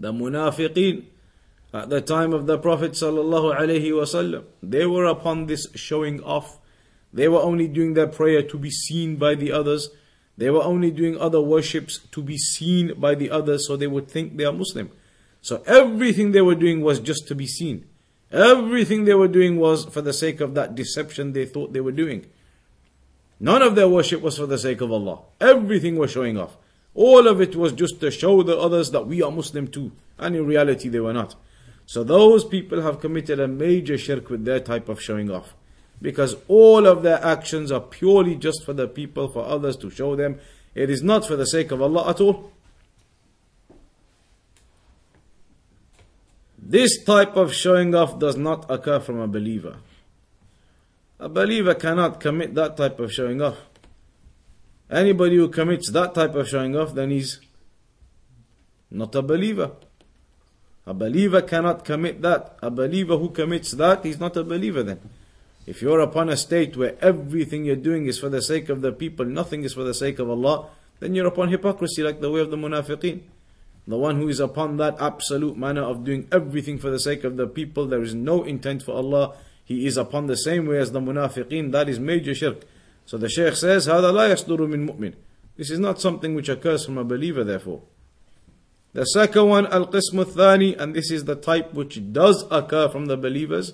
the 0.00 0.12
munafiqeen 0.12 1.04
at 1.72 1.90
the 1.90 2.00
time 2.00 2.32
of 2.32 2.46
the 2.46 2.58
Prophet 2.58 2.92
sallallahu 2.92 3.56
alaihi 3.56 3.90
wasallam. 3.92 4.44
They 4.62 4.86
were 4.86 5.04
upon 5.04 5.46
this 5.46 5.66
showing 5.74 6.22
off. 6.22 6.58
They 7.12 7.28
were 7.28 7.40
only 7.40 7.68
doing 7.68 7.94
their 7.94 8.06
prayer 8.06 8.42
to 8.42 8.58
be 8.58 8.70
seen 8.70 9.16
by 9.16 9.34
the 9.34 9.52
others. 9.52 9.90
They 10.36 10.50
were 10.50 10.62
only 10.62 10.90
doing 10.90 11.18
other 11.18 11.40
worships 11.40 11.98
to 12.12 12.22
be 12.22 12.38
seen 12.38 12.94
by 12.98 13.14
the 13.14 13.30
others 13.30 13.66
so 13.66 13.76
they 13.76 13.86
would 13.86 14.08
think 14.08 14.36
they 14.36 14.44
are 14.44 14.52
Muslim. 14.52 14.90
So 15.42 15.62
everything 15.66 16.32
they 16.32 16.40
were 16.40 16.54
doing 16.54 16.80
was 16.80 16.98
just 16.98 17.28
to 17.28 17.34
be 17.34 17.46
seen. 17.46 17.86
Everything 18.32 19.04
they 19.04 19.14
were 19.14 19.28
doing 19.28 19.58
was 19.58 19.84
for 19.84 20.00
the 20.00 20.12
sake 20.12 20.40
of 20.40 20.54
that 20.54 20.74
deception 20.74 21.32
they 21.32 21.44
thought 21.46 21.72
they 21.72 21.80
were 21.80 21.92
doing. 21.92 22.26
None 23.38 23.62
of 23.62 23.74
their 23.74 23.88
worship 23.88 24.22
was 24.22 24.38
for 24.38 24.46
the 24.46 24.58
sake 24.58 24.80
of 24.80 24.92
Allah. 24.92 25.20
Everything 25.40 25.96
was 25.96 26.10
showing 26.10 26.38
off. 26.38 26.56
All 27.00 27.26
of 27.26 27.40
it 27.40 27.56
was 27.56 27.72
just 27.72 27.98
to 28.02 28.10
show 28.10 28.42
the 28.42 28.58
others 28.58 28.90
that 28.90 29.06
we 29.06 29.22
are 29.22 29.30
Muslim 29.30 29.68
too. 29.68 29.90
And 30.18 30.36
in 30.36 30.44
reality 30.44 30.90
they 30.90 31.00
were 31.00 31.14
not. 31.14 31.34
So 31.86 32.04
those 32.04 32.44
people 32.44 32.82
have 32.82 33.00
committed 33.00 33.40
a 33.40 33.48
major 33.48 33.96
shirk 33.96 34.28
with 34.28 34.44
their 34.44 34.60
type 34.60 34.90
of 34.90 35.00
showing 35.00 35.30
off. 35.30 35.54
Because 36.02 36.36
all 36.46 36.86
of 36.86 37.02
their 37.02 37.24
actions 37.24 37.72
are 37.72 37.80
purely 37.80 38.36
just 38.36 38.66
for 38.66 38.74
the 38.74 38.86
people, 38.86 39.28
for 39.28 39.46
others 39.46 39.78
to 39.78 39.88
show 39.88 40.14
them. 40.14 40.40
It 40.74 40.90
is 40.90 41.02
not 41.02 41.24
for 41.26 41.36
the 41.36 41.46
sake 41.46 41.70
of 41.70 41.80
Allah 41.80 42.10
at 42.10 42.20
all. 42.20 42.52
This 46.58 47.02
type 47.02 47.34
of 47.34 47.54
showing 47.54 47.94
off 47.94 48.18
does 48.18 48.36
not 48.36 48.70
occur 48.70 49.00
from 49.00 49.20
a 49.20 49.26
believer. 49.26 49.78
A 51.18 51.30
believer 51.30 51.72
cannot 51.72 52.20
commit 52.20 52.54
that 52.56 52.76
type 52.76 53.00
of 53.00 53.10
showing 53.10 53.40
off. 53.40 53.56
Anybody 54.90 55.36
who 55.36 55.48
commits 55.48 55.90
that 55.90 56.14
type 56.14 56.34
of 56.34 56.48
showing 56.48 56.76
off, 56.76 56.94
then 56.94 57.10
he's 57.10 57.40
not 58.90 59.14
a 59.14 59.22
believer. 59.22 59.70
A 60.86 60.94
believer 60.94 61.42
cannot 61.42 61.84
commit 61.84 62.22
that. 62.22 62.58
A 62.60 62.70
believer 62.70 63.16
who 63.16 63.30
commits 63.30 63.72
that, 63.72 64.04
he's 64.04 64.18
not 64.18 64.36
a 64.36 64.42
believer 64.42 64.82
then. 64.82 65.00
If 65.66 65.82
you're 65.82 66.00
upon 66.00 66.28
a 66.28 66.36
state 66.36 66.76
where 66.76 66.96
everything 67.00 67.64
you're 67.64 67.76
doing 67.76 68.06
is 68.06 68.18
for 68.18 68.28
the 68.28 68.42
sake 68.42 68.68
of 68.68 68.80
the 68.80 68.90
people, 68.90 69.24
nothing 69.24 69.62
is 69.62 69.74
for 69.74 69.84
the 69.84 69.94
sake 69.94 70.18
of 70.18 70.28
Allah, 70.28 70.66
then 70.98 71.14
you're 71.14 71.26
upon 71.26 71.50
hypocrisy 71.50 72.02
like 72.02 72.20
the 72.20 72.30
way 72.30 72.40
of 72.40 72.50
the 72.50 72.56
munafiqeen. 72.56 73.20
The 73.86 73.98
one 73.98 74.16
who 74.16 74.28
is 74.28 74.40
upon 74.40 74.78
that 74.78 75.00
absolute 75.00 75.56
manner 75.56 75.82
of 75.82 76.04
doing 76.04 76.26
everything 76.32 76.78
for 76.78 76.90
the 76.90 76.98
sake 76.98 77.22
of 77.22 77.36
the 77.36 77.46
people, 77.46 77.86
there 77.86 78.02
is 78.02 78.14
no 78.14 78.42
intent 78.42 78.82
for 78.82 78.92
Allah, 78.92 79.36
he 79.64 79.86
is 79.86 79.96
upon 79.96 80.26
the 80.26 80.36
same 80.36 80.66
way 80.66 80.78
as 80.78 80.90
the 80.90 81.00
munafiqeen, 81.00 81.70
that 81.72 81.88
is 81.88 82.00
major 82.00 82.34
shirk. 82.34 82.62
So 83.09 83.17
the 83.17 83.29
Shaykh 83.29 83.55
says, 83.55 83.87
هذا 83.87 84.11
لا 84.11 84.33
يصدر 84.33 84.67
من 84.67 84.87
مؤمن. 84.87 85.13
This 85.57 85.71
is 85.71 85.79
not 85.79 86.01
something 86.01 86.35
which 86.35 86.49
occurs 86.49 86.85
from 86.85 86.97
a 86.97 87.03
believer 87.03 87.43
therefore. 87.43 87.81
The 88.93 89.05
second 89.05 89.49
one, 89.49 89.67
al-qism 89.67 90.25
thani 90.25 90.75
and 90.75 90.95
this 90.95 91.11
is 91.11 91.25
the 91.25 91.35
type 91.35 91.73
which 91.73 91.99
does 92.13 92.45
occur 92.49 92.87
from 92.89 93.05
the 93.07 93.17
believers. 93.17 93.73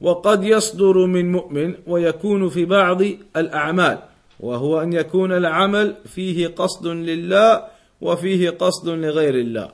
وقد 0.00 0.44
يصدر 0.44 1.06
من 1.06 1.32
مؤمن 1.32 1.74
ويكون 1.86 2.48
في 2.48 2.64
بعض 2.64 3.02
الأعمال 3.36 3.98
وهو 4.40 4.82
أن 4.82 4.92
يكون 4.92 5.32
العمل 5.32 5.96
فيه 6.06 6.48
قصد 6.48 6.86
لله 6.86 7.64
وفيه 8.00 8.50
قصد 8.50 8.88
لغير 8.88 9.34
الله 9.34 9.70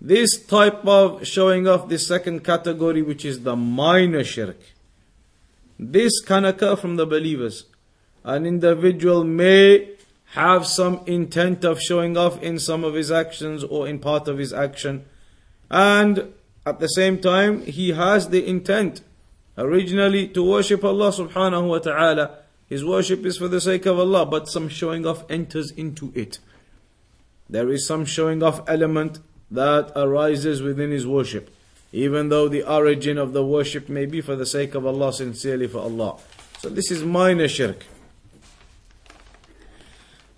This 0.00 0.36
type 0.46 0.86
of 0.86 1.26
showing 1.26 1.66
off 1.66 1.88
the 1.88 1.98
second 1.98 2.44
category 2.44 3.02
which 3.02 3.24
is 3.24 3.40
the 3.42 3.56
minor 3.56 4.24
shirk. 4.24 4.58
This 5.83 6.21
can 6.21 6.45
occur 6.45 6.75
from 6.75 6.97
the 6.97 7.07
believers. 7.07 7.65
An 8.23 8.45
individual 8.45 9.23
may 9.23 9.89
have 10.35 10.67
some 10.67 11.01
intent 11.07 11.65
of 11.65 11.81
showing 11.81 12.15
off 12.15 12.41
in 12.43 12.59
some 12.59 12.83
of 12.83 12.93
his 12.93 13.11
actions 13.11 13.63
or 13.63 13.87
in 13.87 13.97
part 13.97 14.27
of 14.27 14.37
his 14.37 14.53
action. 14.53 15.05
And 15.71 16.33
at 16.67 16.79
the 16.79 16.87
same 16.87 17.19
time, 17.19 17.65
he 17.65 17.93
has 17.93 18.29
the 18.29 18.47
intent 18.47 19.01
originally 19.57 20.27
to 20.27 20.43
worship 20.43 20.83
Allah 20.83 21.11
subhanahu 21.11 21.67
wa 21.67 21.79
ta'ala. 21.79 22.37
His 22.67 22.85
worship 22.85 23.25
is 23.25 23.37
for 23.37 23.47
the 23.47 23.59
sake 23.59 23.87
of 23.87 23.97
Allah, 23.97 24.27
but 24.27 24.47
some 24.47 24.69
showing 24.69 25.07
off 25.07 25.29
enters 25.31 25.71
into 25.71 26.13
it. 26.13 26.37
There 27.49 27.69
is 27.69 27.87
some 27.87 28.05
showing 28.05 28.43
off 28.43 28.61
element 28.69 29.19
that 29.49 29.91
arises 29.95 30.61
within 30.61 30.91
his 30.91 31.07
worship, 31.07 31.49
even 31.91 32.29
though 32.29 32.47
the 32.47 32.63
origin 32.63 33.17
of 33.17 33.33
the 33.33 33.45
worship 33.45 33.89
may 33.89 34.05
be 34.05 34.21
for 34.21 34.35
the 34.35 34.45
sake 34.45 34.75
of 34.75 34.85
Allah, 34.85 35.11
sincerely 35.11 35.67
for 35.67 35.79
Allah. 35.79 36.17
So 36.59 36.69
this 36.69 36.91
is 36.91 37.03
minor 37.03 37.47
shirk. 37.47 37.85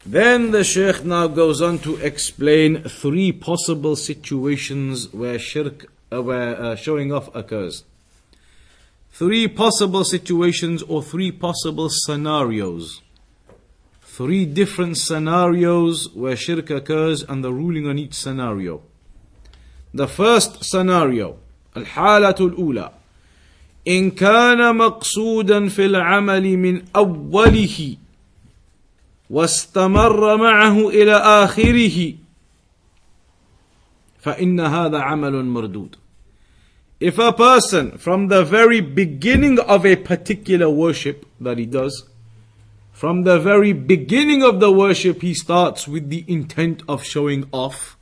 Then 0.06 0.52
the 0.52 0.66
Shaykh 0.66 1.06
now 1.06 1.28
goes 1.28 1.62
on 1.62 1.80
to 1.80 1.96
explain 1.98 2.84
three 2.84 3.32
possible 3.32 3.96
situations 3.96 5.14
where 5.14 5.40
shirk, 5.40 5.86
uh, 6.12 6.22
where 6.22 6.62
uh, 6.62 6.76
showing 6.76 7.14
off 7.14 7.34
occurs. 7.34 7.86
Three 9.12 9.48
possible 9.48 10.04
situations 10.04 10.84
or 10.84 11.02
three 11.02 11.32
possible 11.32 11.88
scenarios. 11.90 13.02
Three 14.02 14.46
different 14.46 14.98
scenarios 14.98 16.10
where 16.14 16.36
shirk 16.36 16.70
occurs 16.70 17.24
and 17.24 17.44
the 17.44 17.54
ruling 17.54 17.88
on 17.88 17.98
each 17.98 18.14
scenario. 18.14 18.82
The 19.94 20.08
first 20.08 20.66
scenario, 20.66 21.38
الحالة 21.78 22.36
الأولى 22.40 22.92
إن 23.88 24.12
كان 24.12 24.76
مقصودا 24.76 25.68
في 25.70 25.86
العمل 25.86 26.58
من 26.58 26.82
أوله 26.96 27.96
واستمر 29.30 30.38
معه 30.38 30.90
إلى 30.90 31.16
آخره 31.16 32.14
فإن 34.22 34.60
هذا 34.60 35.00
عمل 35.00 35.46
مردود 35.46 35.96
If 37.00 37.20
a 37.20 37.34
person 37.34 37.98
from 37.98 38.30
the 38.30 38.46
very 38.46 38.80
beginning 38.80 39.60
of 39.60 39.86
a 39.86 39.98
particular 39.98 40.70
worship 40.70 41.26
that 41.42 41.58
he 41.58 41.66
does, 41.66 42.08
from 42.94 43.24
the 43.24 43.40
very 43.40 43.74
beginning 43.74 44.42
of 44.42 44.62
the 44.62 44.72
worship 44.72 45.22
he 45.22 45.34
starts 45.34 45.86
with 45.86 46.10
the 46.10 46.24
intent 46.30 46.82
of 46.88 47.04
showing 47.04 47.50
off, 47.52 47.98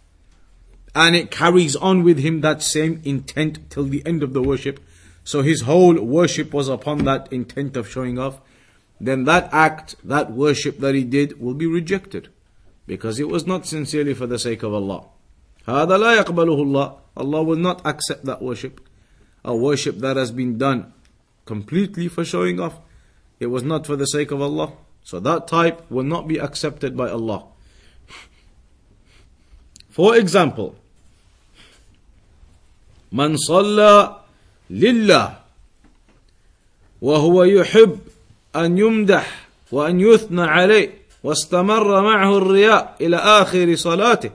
and 0.94 1.14
it 1.14 1.30
carries 1.30 1.76
on 1.76 2.02
with 2.02 2.18
him 2.18 2.40
that 2.40 2.62
same 2.62 3.00
intent 3.04 3.70
till 3.70 3.84
the 3.84 4.04
end 4.06 4.22
of 4.22 4.32
the 4.32 4.42
worship, 4.42 4.80
so 5.24 5.42
his 5.42 5.62
whole 5.62 6.00
worship 6.00 6.54
was 6.54 6.68
upon 6.68 7.04
that 7.04 7.30
intent 7.32 7.76
of 7.76 7.88
showing 7.88 8.18
off, 8.18 8.40
then 9.00 9.24
that 9.24 9.48
act, 9.52 9.96
that 10.04 10.32
worship 10.32 10.78
that 10.78 10.94
he 10.94 11.04
did 11.04 11.40
will 11.40 11.54
be 11.54 11.66
rejected. 11.66 12.28
Because 12.86 13.18
it 13.18 13.28
was 13.28 13.46
not 13.46 13.66
sincerely 13.66 14.14
for 14.14 14.26
the 14.26 14.38
sake 14.38 14.62
of 14.62 14.72
Allah. 14.72 15.04
هذا 15.66 15.98
لا 15.98 16.22
يقبله 16.22 16.56
الله. 16.62 16.98
Allah 17.16 17.42
will 17.42 17.56
not 17.56 17.84
accept 17.84 18.24
that 18.24 18.40
worship. 18.40 18.80
A 19.44 19.54
worship 19.54 19.98
that 19.98 20.16
has 20.16 20.30
been 20.30 20.58
done 20.58 20.92
completely 21.44 22.08
for 22.08 22.24
showing 22.24 22.60
off. 22.60 22.78
It 23.40 23.46
was 23.46 23.64
not 23.64 23.86
for 23.86 23.96
the 23.96 24.06
sake 24.06 24.30
of 24.30 24.40
Allah. 24.40 24.72
So 25.02 25.18
that 25.20 25.48
type 25.48 25.90
will 25.90 26.04
not 26.04 26.28
be 26.28 26.38
accepted 26.38 26.96
by 26.96 27.10
Allah. 27.10 27.46
For 29.90 30.16
example, 30.16 30.76
من 33.11 33.37
صلى 33.37 34.15
لله 34.69 35.37
وهو 37.01 37.43
يحب 37.43 37.99
أن 38.55 38.77
يمدح 38.77 39.47
وأن 39.71 39.99
يثنى 39.99 40.41
عليه 40.41 40.93
واستمر 41.23 42.01
معه 42.01 42.37
الرياء 42.37 42.95
إلى 43.01 43.15
آخر 43.15 43.75
صلاته 43.75 44.31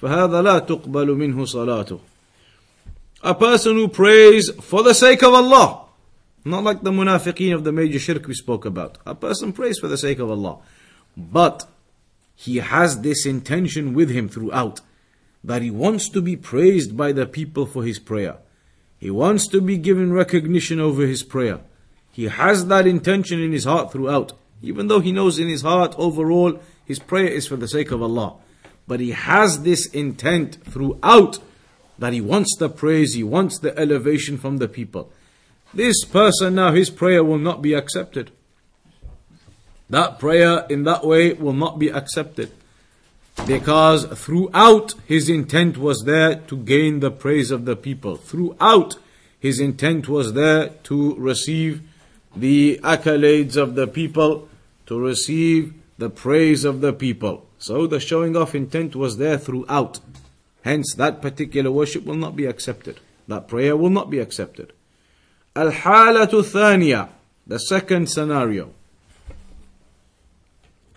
فهذا 0.00 0.42
لا 0.42 0.58
تقبل 0.58 1.06
منه 1.06 1.44
صلاته 1.44 1.98
A 3.24 3.34
person 3.34 3.76
who 3.76 3.86
prays 3.86 4.50
for 4.60 4.82
the 4.82 4.94
sake 4.94 5.22
of 5.22 5.32
Allah 5.32 5.82
not 6.44 6.64
like 6.64 6.82
the 6.82 6.90
munafiqeen 6.90 7.54
of 7.54 7.64
the 7.64 7.72
major 7.72 7.98
shirk 7.98 8.26
we 8.26 8.34
spoke 8.34 8.64
about. 8.64 8.98
A 9.06 9.14
person 9.14 9.52
prays 9.52 9.78
for 9.78 9.88
the 9.88 9.98
sake 9.98 10.18
of 10.18 10.30
Allah. 10.30 10.58
But 11.16 11.66
he 12.34 12.56
has 12.56 13.02
this 13.02 13.26
intention 13.26 13.94
with 13.94 14.10
him 14.10 14.28
throughout 14.28 14.80
that 15.44 15.62
he 15.62 15.70
wants 15.70 16.08
to 16.08 16.22
be 16.22 16.36
praised 16.36 16.96
by 16.96 17.12
the 17.12 17.26
people 17.26 17.66
for 17.66 17.84
his 17.84 17.98
prayer. 17.98 18.36
He 18.98 19.10
wants 19.10 19.48
to 19.48 19.60
be 19.60 19.76
given 19.76 20.12
recognition 20.12 20.78
over 20.78 21.06
his 21.06 21.22
prayer. 21.22 21.60
He 22.12 22.24
has 22.24 22.66
that 22.66 22.86
intention 22.86 23.40
in 23.40 23.52
his 23.52 23.64
heart 23.64 23.90
throughout, 23.90 24.32
even 24.62 24.86
though 24.86 25.00
he 25.00 25.12
knows 25.12 25.38
in 25.38 25.48
his 25.48 25.62
heart 25.62 25.94
overall 25.98 26.60
his 26.84 26.98
prayer 26.98 27.26
is 27.26 27.46
for 27.46 27.56
the 27.56 27.68
sake 27.68 27.90
of 27.90 28.02
Allah. 28.02 28.36
But 28.86 29.00
he 29.00 29.10
has 29.10 29.62
this 29.62 29.86
intent 29.86 30.62
throughout 30.64 31.38
that 31.98 32.12
he 32.12 32.20
wants 32.20 32.56
the 32.58 32.68
praise, 32.68 33.14
he 33.14 33.24
wants 33.24 33.58
the 33.58 33.76
elevation 33.78 34.38
from 34.38 34.58
the 34.58 34.68
people. 34.68 35.10
This 35.74 36.04
person 36.04 36.56
now, 36.56 36.72
his 36.72 36.90
prayer 36.90 37.24
will 37.24 37.38
not 37.38 37.62
be 37.62 37.72
accepted. 37.74 38.30
That 39.88 40.18
prayer 40.18 40.66
in 40.68 40.84
that 40.84 41.04
way 41.04 41.32
will 41.32 41.52
not 41.52 41.78
be 41.78 41.88
accepted. 41.88 42.50
Because 43.46 44.04
throughout 44.04 44.94
his 45.06 45.28
intent 45.28 45.76
was 45.76 46.04
there 46.04 46.36
to 46.36 46.56
gain 46.56 47.00
the 47.00 47.10
praise 47.10 47.50
of 47.50 47.64
the 47.64 47.76
people. 47.76 48.16
Throughout 48.16 48.96
his 49.40 49.58
intent 49.58 50.08
was 50.08 50.34
there 50.34 50.68
to 50.84 51.14
receive 51.16 51.82
the 52.36 52.78
accolades 52.82 53.56
of 53.56 53.74
the 53.74 53.86
people, 53.86 54.48
to 54.86 55.00
receive 55.00 55.74
the 55.98 56.10
praise 56.10 56.64
of 56.64 56.80
the 56.80 56.92
people. 56.92 57.46
So 57.58 57.86
the 57.86 58.00
showing 58.00 58.36
off 58.36 58.54
intent 58.54 58.94
was 58.94 59.18
there 59.18 59.38
throughout. 59.38 60.00
Hence, 60.62 60.94
that 60.94 61.20
particular 61.20 61.70
worship 61.70 62.04
will 62.04 62.16
not 62.16 62.36
be 62.36 62.46
accepted. 62.46 63.00
That 63.28 63.48
prayer 63.48 63.76
will 63.76 63.90
not 63.90 64.10
be 64.10 64.18
accepted. 64.20 64.72
Al-halatu 65.54 66.42
thaniya, 66.42 67.08
the 67.46 67.58
second 67.58 68.08
scenario. 68.08 68.72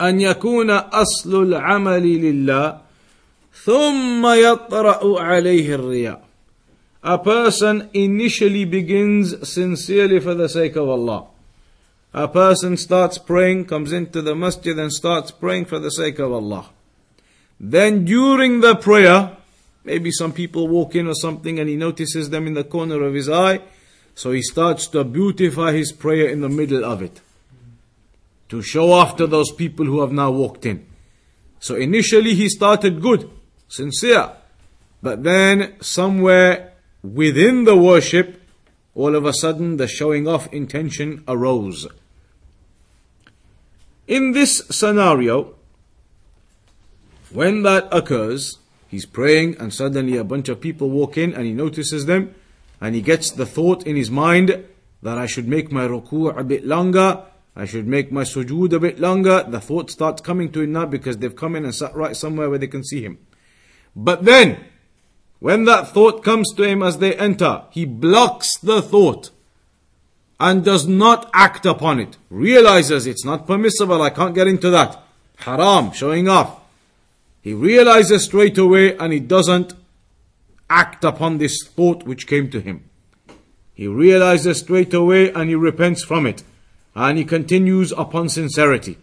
أن 0.01 0.21
يكون 0.21 0.69
أصل 0.69 1.43
العمل 1.43 2.03
لله 2.03 2.77
ثم 3.63 4.27
يطرأ 4.27 5.21
عليه 5.21 5.75
الرياء 5.75 6.31
A 7.03 7.17
person 7.17 7.89
initially 7.93 8.63
begins 8.63 9.49
sincerely 9.49 10.19
for 10.19 10.35
the 10.35 10.47
sake 10.47 10.75
of 10.75 10.87
Allah. 10.87 11.25
A 12.13 12.27
person 12.27 12.77
starts 12.77 13.17
praying, 13.17 13.65
comes 13.65 13.91
into 13.91 14.21
the 14.21 14.35
masjid 14.35 14.77
and 14.77 14.93
starts 14.93 15.31
praying 15.31 15.65
for 15.65 15.79
the 15.79 15.89
sake 15.89 16.19
of 16.19 16.31
Allah. 16.31 16.69
Then 17.59 18.05
during 18.05 18.61
the 18.61 18.75
prayer, 18.75 19.35
maybe 19.83 20.11
some 20.11 20.31
people 20.31 20.67
walk 20.67 20.95
in 20.95 21.07
or 21.07 21.15
something 21.15 21.57
and 21.59 21.67
he 21.67 21.75
notices 21.75 22.29
them 22.29 22.45
in 22.45 22.53
the 22.53 22.63
corner 22.63 23.01
of 23.03 23.15
his 23.15 23.27
eye, 23.27 23.61
so 24.13 24.31
he 24.31 24.43
starts 24.43 24.85
to 24.89 25.03
beautify 25.03 25.71
his 25.71 25.91
prayer 25.91 26.27
in 26.29 26.41
the 26.41 26.49
middle 26.49 26.85
of 26.85 27.01
it 27.01 27.19
to 28.48 28.62
show 28.62 28.92
off 28.92 29.16
to 29.16 29.26
those 29.26 29.50
people 29.52 29.86
who 29.86 30.00
have 30.00 30.12
now 30.12 30.30
walked 30.30 30.66
in. 30.66 30.86
So 31.58 31.74
initially 31.74 32.34
he 32.34 32.48
started 32.48 33.02
good, 33.02 33.30
sincere. 33.68 34.32
But 35.02 35.24
then 35.24 35.74
somewhere 35.80 36.72
within 37.02 37.64
the 37.64 37.76
worship, 37.76 38.40
all 38.94 39.14
of 39.14 39.24
a 39.24 39.32
sudden 39.32 39.76
the 39.76 39.88
showing 39.88 40.26
off 40.26 40.52
intention 40.52 41.22
arose. 41.28 41.86
In 44.06 44.32
this 44.32 44.62
scenario, 44.70 45.54
when 47.32 47.62
that 47.64 47.88
occurs, 47.90 48.58
he's 48.88 49.04
praying 49.04 49.56
and 49.58 49.74
suddenly 49.74 50.16
a 50.16 50.24
bunch 50.24 50.48
of 50.48 50.60
people 50.60 50.90
walk 50.90 51.18
in 51.18 51.34
and 51.34 51.44
he 51.44 51.52
notices 51.52 52.06
them 52.06 52.34
and 52.80 52.94
he 52.94 53.02
gets 53.02 53.30
the 53.30 53.46
thought 53.46 53.86
in 53.86 53.96
his 53.96 54.10
mind 54.10 54.64
that 55.02 55.18
I 55.18 55.26
should 55.26 55.48
make 55.48 55.72
my 55.72 55.86
ruku' 55.86 56.36
a 56.36 56.44
bit 56.44 56.64
longer 56.64 57.22
I 57.58 57.64
should 57.64 57.86
make 57.86 58.12
my 58.12 58.22
sujood 58.22 58.74
a 58.74 58.78
bit 58.78 59.00
longer. 59.00 59.42
The 59.48 59.62
thought 59.62 59.90
starts 59.90 60.20
coming 60.20 60.52
to 60.52 60.60
him 60.60 60.72
now 60.72 60.84
because 60.84 61.16
they've 61.16 61.34
come 61.34 61.56
in 61.56 61.64
and 61.64 61.74
sat 61.74 61.96
right 61.96 62.14
somewhere 62.14 62.50
where 62.50 62.58
they 62.58 62.66
can 62.66 62.84
see 62.84 63.02
him. 63.02 63.18
But 63.96 64.26
then, 64.26 64.62
when 65.40 65.64
that 65.64 65.88
thought 65.88 66.22
comes 66.22 66.52
to 66.52 66.64
him 66.64 66.82
as 66.82 66.98
they 66.98 67.16
enter, 67.16 67.62
he 67.70 67.86
blocks 67.86 68.58
the 68.58 68.82
thought 68.82 69.30
and 70.38 70.66
does 70.66 70.86
not 70.86 71.30
act 71.32 71.64
upon 71.64 71.98
it. 71.98 72.18
Realizes 72.28 73.06
it's 73.06 73.24
not 73.24 73.46
permissible, 73.46 74.02
I 74.02 74.10
can't 74.10 74.34
get 74.34 74.46
into 74.46 74.68
that. 74.68 75.02
Haram, 75.38 75.92
showing 75.92 76.28
off. 76.28 76.60
He 77.40 77.54
realizes 77.54 78.24
straight 78.24 78.58
away 78.58 78.98
and 78.98 79.14
he 79.14 79.20
doesn't 79.20 79.72
act 80.68 81.04
upon 81.04 81.38
this 81.38 81.62
thought 81.64 82.02
which 82.02 82.26
came 82.26 82.50
to 82.50 82.60
him. 82.60 82.84
He 83.72 83.86
realizes 83.86 84.58
straight 84.58 84.92
away 84.92 85.32
and 85.32 85.48
he 85.48 85.54
repents 85.54 86.04
from 86.04 86.26
it 86.26 86.42
and 86.96 87.18
he 87.18 87.24
continues 87.26 87.92
upon 87.92 88.30
sincerity. 88.30 88.96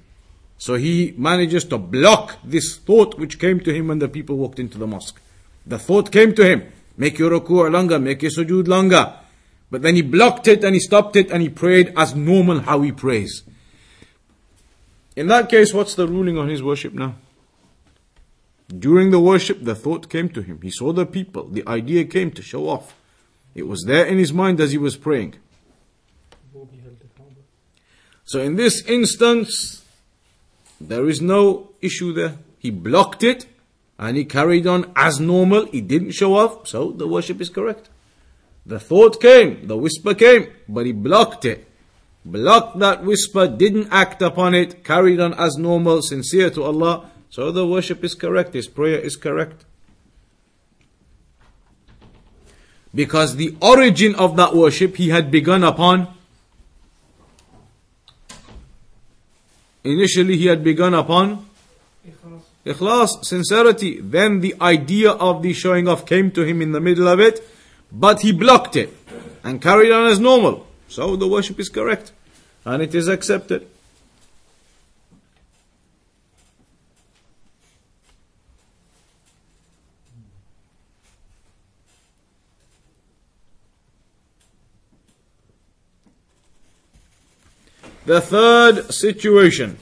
So 0.58 0.76
he 0.76 1.14
manages 1.16 1.64
to 1.66 1.78
block 1.78 2.38
this 2.44 2.76
thought 2.76 3.20
which 3.20 3.38
came 3.38 3.60
to 3.62 3.74
him 3.74 3.88
when 3.88 4.00
the 4.00 4.10
people 4.10 4.36
walked 4.36 4.60
into 4.60 4.80
the 4.80 4.88
mosque. 4.88 5.22
The 5.68 5.78
thought 5.78 6.12
came 6.12 6.34
to 6.36 6.44
him, 6.44 6.72
make 6.98 7.20
your 7.20 7.30
ruku' 7.30 7.72
longer, 7.72 8.00
make 8.00 8.24
your 8.24 8.32
sujood 8.32 8.68
longer. 8.68 9.14
But 9.70 9.84
then 9.84 9.96
he 9.96 10.02
blocked 10.02 10.48
it 10.48 10.64
and 10.64 10.74
he 10.74 10.80
stopped 10.80 11.16
it 11.16 11.30
and 11.30 11.44
he 11.44 11.50
prayed 11.50 11.94
as 11.96 12.16
normal 12.16 12.62
how 12.62 12.82
he 12.82 12.92
prays. 12.92 13.44
In 15.16 15.28
that 15.28 15.50
case, 15.50 15.72
what's 15.72 15.94
the 15.94 16.08
ruling 16.08 16.38
on 16.38 16.50
his 16.50 16.64
worship 16.64 16.94
now? 16.94 17.16
During 18.68 19.12
the 19.12 19.20
worship, 19.20 19.64
the 19.64 19.76
thought 19.76 20.10
came 20.10 20.30
to 20.30 20.42
him. 20.42 20.60
He 20.64 20.72
saw 20.72 20.94
the 20.94 21.06
people. 21.06 21.48
The 21.48 21.68
idea 21.68 22.06
came 22.06 22.32
to 22.32 22.42
show 22.42 22.68
off. 22.68 22.96
It 23.54 23.68
was 23.68 23.84
there 23.84 24.06
in 24.06 24.18
his 24.18 24.34
mind 24.34 24.60
as 24.60 24.72
he 24.72 24.80
was 24.80 24.98
praying. 24.98 25.36
So 28.34 28.42
in 28.42 28.56
this 28.56 28.84
instance, 28.88 29.86
there 30.82 31.08
is 31.08 31.22
no 31.22 31.70
issue 31.82 32.14
there. 32.14 32.40
He 32.58 32.72
blocked 32.72 33.22
it 33.22 33.46
and 34.00 34.18
he 34.18 34.26
carried 34.26 34.66
on 34.66 34.92
as 34.96 35.20
normal. 35.20 35.68
He 35.68 35.82
didn't 35.82 36.14
show 36.14 36.36
off, 36.36 36.68
so 36.68 36.92
the 36.92 37.08
worship 37.08 37.40
is 37.42 37.50
correct. 37.50 37.90
The 38.66 38.80
thought 38.80 39.22
came, 39.22 39.68
the 39.68 39.78
whisper 39.78 40.16
came, 40.16 40.48
but 40.68 40.88
he 40.88 40.94
blocked 40.94 41.46
it. 41.46 41.68
Blocked 42.26 42.80
that 42.80 43.04
whisper, 43.04 43.48
didn't 43.48 43.90
act 43.92 44.24
upon 44.24 44.56
it, 44.56 44.84
carried 44.84 45.20
on 45.20 45.36
as 45.36 45.58
normal, 45.58 46.02
sincere 46.02 46.50
to 46.50 46.64
Allah. 46.64 47.12
So 47.30 47.52
the 47.52 47.68
worship 47.68 48.04
is 48.04 48.16
correct, 48.16 48.56
his 48.56 48.68
prayer 48.68 48.98
is 48.98 49.16
correct. 49.16 49.64
Because 52.96 53.36
the 53.36 53.56
origin 53.62 54.16
of 54.16 54.38
that 54.38 54.56
worship 54.56 54.96
he 54.96 55.10
had 55.10 55.30
begun 55.30 55.64
upon 55.64 56.08
Initially, 59.84 60.38
he 60.38 60.48
had 60.48 60.64
begun 60.64 60.94
upon 60.94 61.46
ikhlas, 62.66 63.26
sincerity. 63.26 64.00
Then 64.00 64.40
the 64.40 64.56
idea 64.62 65.12
of 65.12 65.44
the 65.44 65.54
showing 65.54 65.88
off 65.88 66.06
came 66.06 66.32
to 66.32 66.44
him 66.44 66.62
in 66.62 66.72
the 66.72 66.80
middle 66.80 67.08
of 67.08 67.20
it, 67.20 67.48
but 67.92 68.22
he 68.22 68.32
blocked 68.32 68.76
it 68.76 68.96
and 69.44 69.62
carried 69.62 69.92
on 69.92 70.08
as 70.08 70.20
normal. 70.20 70.66
So 70.88 71.16
the 71.16 71.28
worship 71.28 71.60
is 71.60 71.70
correct 71.70 72.12
and 72.66 72.82
it 72.82 72.96
is 72.96 73.08
accepted. 73.08 73.68
The 88.07 88.21
third 88.21 88.93
situation. 88.93 89.77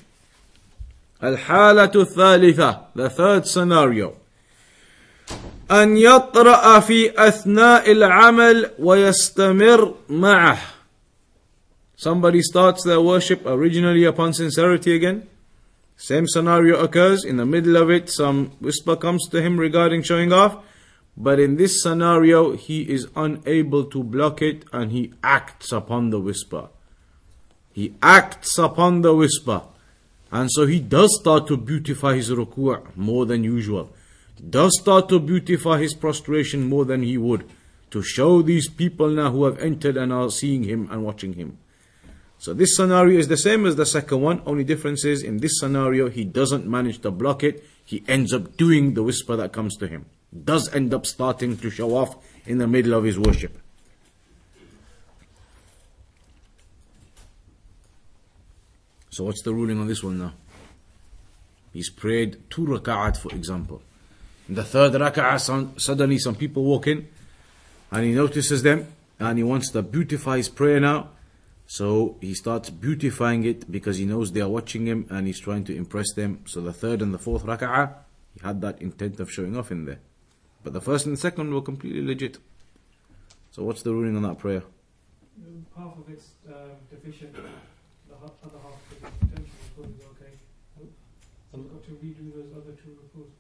الحالة 1.22 1.92
الثالثة. 1.94 2.80
The 2.94 3.10
third 3.10 3.46
scenario. 3.46 4.14
أن 5.70 5.96
يطرأ 5.96 6.80
في 6.80 7.10
أثناء 7.16 7.92
العمل 7.92 8.70
ويستمر 8.78 9.94
معه. 10.08 10.58
Somebody 11.96 12.42
starts 12.42 12.84
their 12.84 13.00
worship 13.00 13.46
originally 13.46 14.04
upon 14.04 14.32
sincerity 14.34 14.94
again. 14.94 15.26
Same 15.96 16.26
scenario 16.26 16.78
occurs. 16.82 17.24
In 17.24 17.38
the 17.38 17.46
middle 17.46 17.76
of 17.76 17.90
it, 17.90 18.10
some 18.10 18.52
whisper 18.60 18.96
comes 18.96 19.28
to 19.30 19.40
him 19.40 19.58
regarding 19.58 20.02
showing 20.02 20.32
off. 20.32 20.62
But 21.16 21.40
in 21.40 21.56
this 21.56 21.82
scenario, 21.82 22.54
he 22.54 22.82
is 22.82 23.08
unable 23.16 23.84
to 23.86 24.04
block 24.04 24.42
it 24.42 24.66
and 24.72 24.92
he 24.92 25.14
acts 25.24 25.72
upon 25.72 26.10
the 26.10 26.20
whisper. 26.20 26.68
He 27.73 27.93
acts 28.01 28.57
upon 28.57 29.01
the 29.01 29.15
whisper. 29.15 29.63
And 30.31 30.49
so 30.51 30.65
he 30.65 30.79
does 30.79 31.19
start 31.19 31.47
to 31.47 31.57
beautify 31.57 32.15
his 32.15 32.29
ruku' 32.29 32.95
more 32.95 33.25
than 33.25 33.43
usual. 33.43 33.91
Does 34.49 34.79
start 34.79 35.09
to 35.09 35.19
beautify 35.19 35.79
his 35.79 35.93
prostration 35.93 36.67
more 36.67 36.85
than 36.85 37.03
he 37.03 37.17
would. 37.17 37.49
To 37.91 38.01
show 38.01 38.41
these 38.41 38.69
people 38.69 39.09
now 39.09 39.31
who 39.31 39.43
have 39.45 39.59
entered 39.59 39.97
and 39.97 40.13
are 40.13 40.31
seeing 40.31 40.63
him 40.63 40.87
and 40.89 41.03
watching 41.03 41.33
him. 41.33 41.57
So 42.41 42.55
this 42.55 42.75
scenario 42.75 43.19
is 43.19 43.27
the 43.27 43.37
same 43.37 43.67
as 43.67 43.75
the 43.75 43.85
second 43.85 44.21
one, 44.21 44.41
only 44.47 44.63
difference 44.63 45.05
is 45.05 45.21
in 45.21 45.37
this 45.37 45.59
scenario 45.59 46.09
he 46.09 46.23
doesn't 46.23 46.65
manage 46.65 46.99
to 47.01 47.11
block 47.11 47.43
it, 47.43 47.63
he 47.85 48.03
ends 48.07 48.33
up 48.33 48.57
doing 48.57 48.95
the 48.95 49.03
whisper 49.03 49.35
that 49.35 49.53
comes 49.53 49.77
to 49.77 49.87
him. 49.87 50.07
Does 50.43 50.73
end 50.73 50.91
up 50.91 51.05
starting 51.05 51.57
to 51.57 51.69
show 51.69 51.95
off 51.95 52.15
in 52.47 52.57
the 52.57 52.67
middle 52.67 52.95
of 52.95 53.03
his 53.03 53.19
worship. 53.19 53.59
So 59.11 59.25
what's 59.25 59.41
the 59.41 59.53
ruling 59.53 59.77
on 59.77 59.87
this 59.87 60.01
one 60.01 60.19
now? 60.19 60.33
He's 61.73 61.89
prayed 61.89 62.49
two 62.49 62.65
rak'at, 62.65 63.17
for 63.17 63.33
example. 63.35 63.81
In 64.47 64.55
the 64.55 64.63
third 64.63 64.93
rak'ah, 64.93 65.79
suddenly 65.79 66.17
some 66.17 66.35
people 66.35 66.63
walk 66.63 66.87
in, 66.87 67.09
and 67.91 68.05
he 68.05 68.13
notices 68.13 68.63
them, 68.63 68.87
and 69.19 69.37
he 69.37 69.43
wants 69.43 69.69
to 69.71 69.81
beautify 69.81 70.37
his 70.37 70.47
prayer 70.47 70.79
now. 70.79 71.09
So 71.67 72.15
he 72.21 72.33
starts 72.33 72.69
beautifying 72.69 73.43
it 73.43 73.69
because 73.69 73.97
he 73.97 74.05
knows 74.05 74.31
they 74.31 74.39
are 74.39 74.49
watching 74.49 74.85
him, 74.85 75.07
and 75.09 75.27
he's 75.27 75.39
trying 75.41 75.65
to 75.65 75.75
impress 75.75 76.13
them. 76.13 76.43
So 76.47 76.61
the 76.61 76.73
third 76.73 77.01
and 77.01 77.13
the 77.13 77.19
fourth 77.19 77.43
rak'ah, 77.43 77.93
he 78.33 78.39
had 78.47 78.61
that 78.61 78.81
intent 78.81 79.19
of 79.19 79.29
showing 79.29 79.57
off 79.57 79.71
in 79.71 79.83
there. 79.83 79.99
But 80.63 80.71
the 80.71 80.81
first 80.81 81.05
and 81.05 81.17
the 81.17 81.19
second 81.19 81.53
were 81.53 81.61
completely 81.61 82.01
legit. 82.01 82.37
So 83.51 83.63
what's 83.63 83.81
the 83.81 83.91
ruling 83.91 84.15
on 84.15 84.23
that 84.23 84.39
prayer? 84.39 84.63
Half 85.75 85.97
of 85.97 86.09
it's 86.09 86.29
uh, 86.47 86.53
deficient 86.89 87.35
other 88.23 88.57
half 88.63 88.73
the 88.73 88.80
we've 91.53 91.71
got 91.71 91.83
to 91.83 91.91
redo 91.91 92.33
those 92.33 92.51
other 92.55 92.71
two 92.73 92.97
reports. 93.01 93.35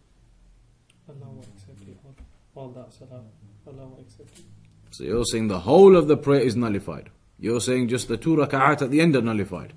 Allah 1.09 1.31
will 1.33 1.45
accept 1.55 1.87
it. 1.87 1.97
All 2.55 2.69
that 2.69 2.93
salam. 2.93 3.25
Allah 3.67 3.87
will 3.87 3.99
it. 4.19 4.27
So 4.91 5.03
you're 5.03 5.25
saying 5.25 5.47
the 5.47 5.61
whole 5.61 5.95
of 5.95 6.07
the 6.07 6.17
prayer 6.17 6.41
is 6.41 6.55
nullified. 6.55 7.09
You're 7.39 7.61
saying 7.61 7.87
just 7.87 8.07
the 8.07 8.17
two 8.17 8.35
rak'at 8.35 8.81
at 8.81 8.91
the 8.91 9.01
end 9.01 9.15
are 9.15 9.21
nullified. 9.21 9.73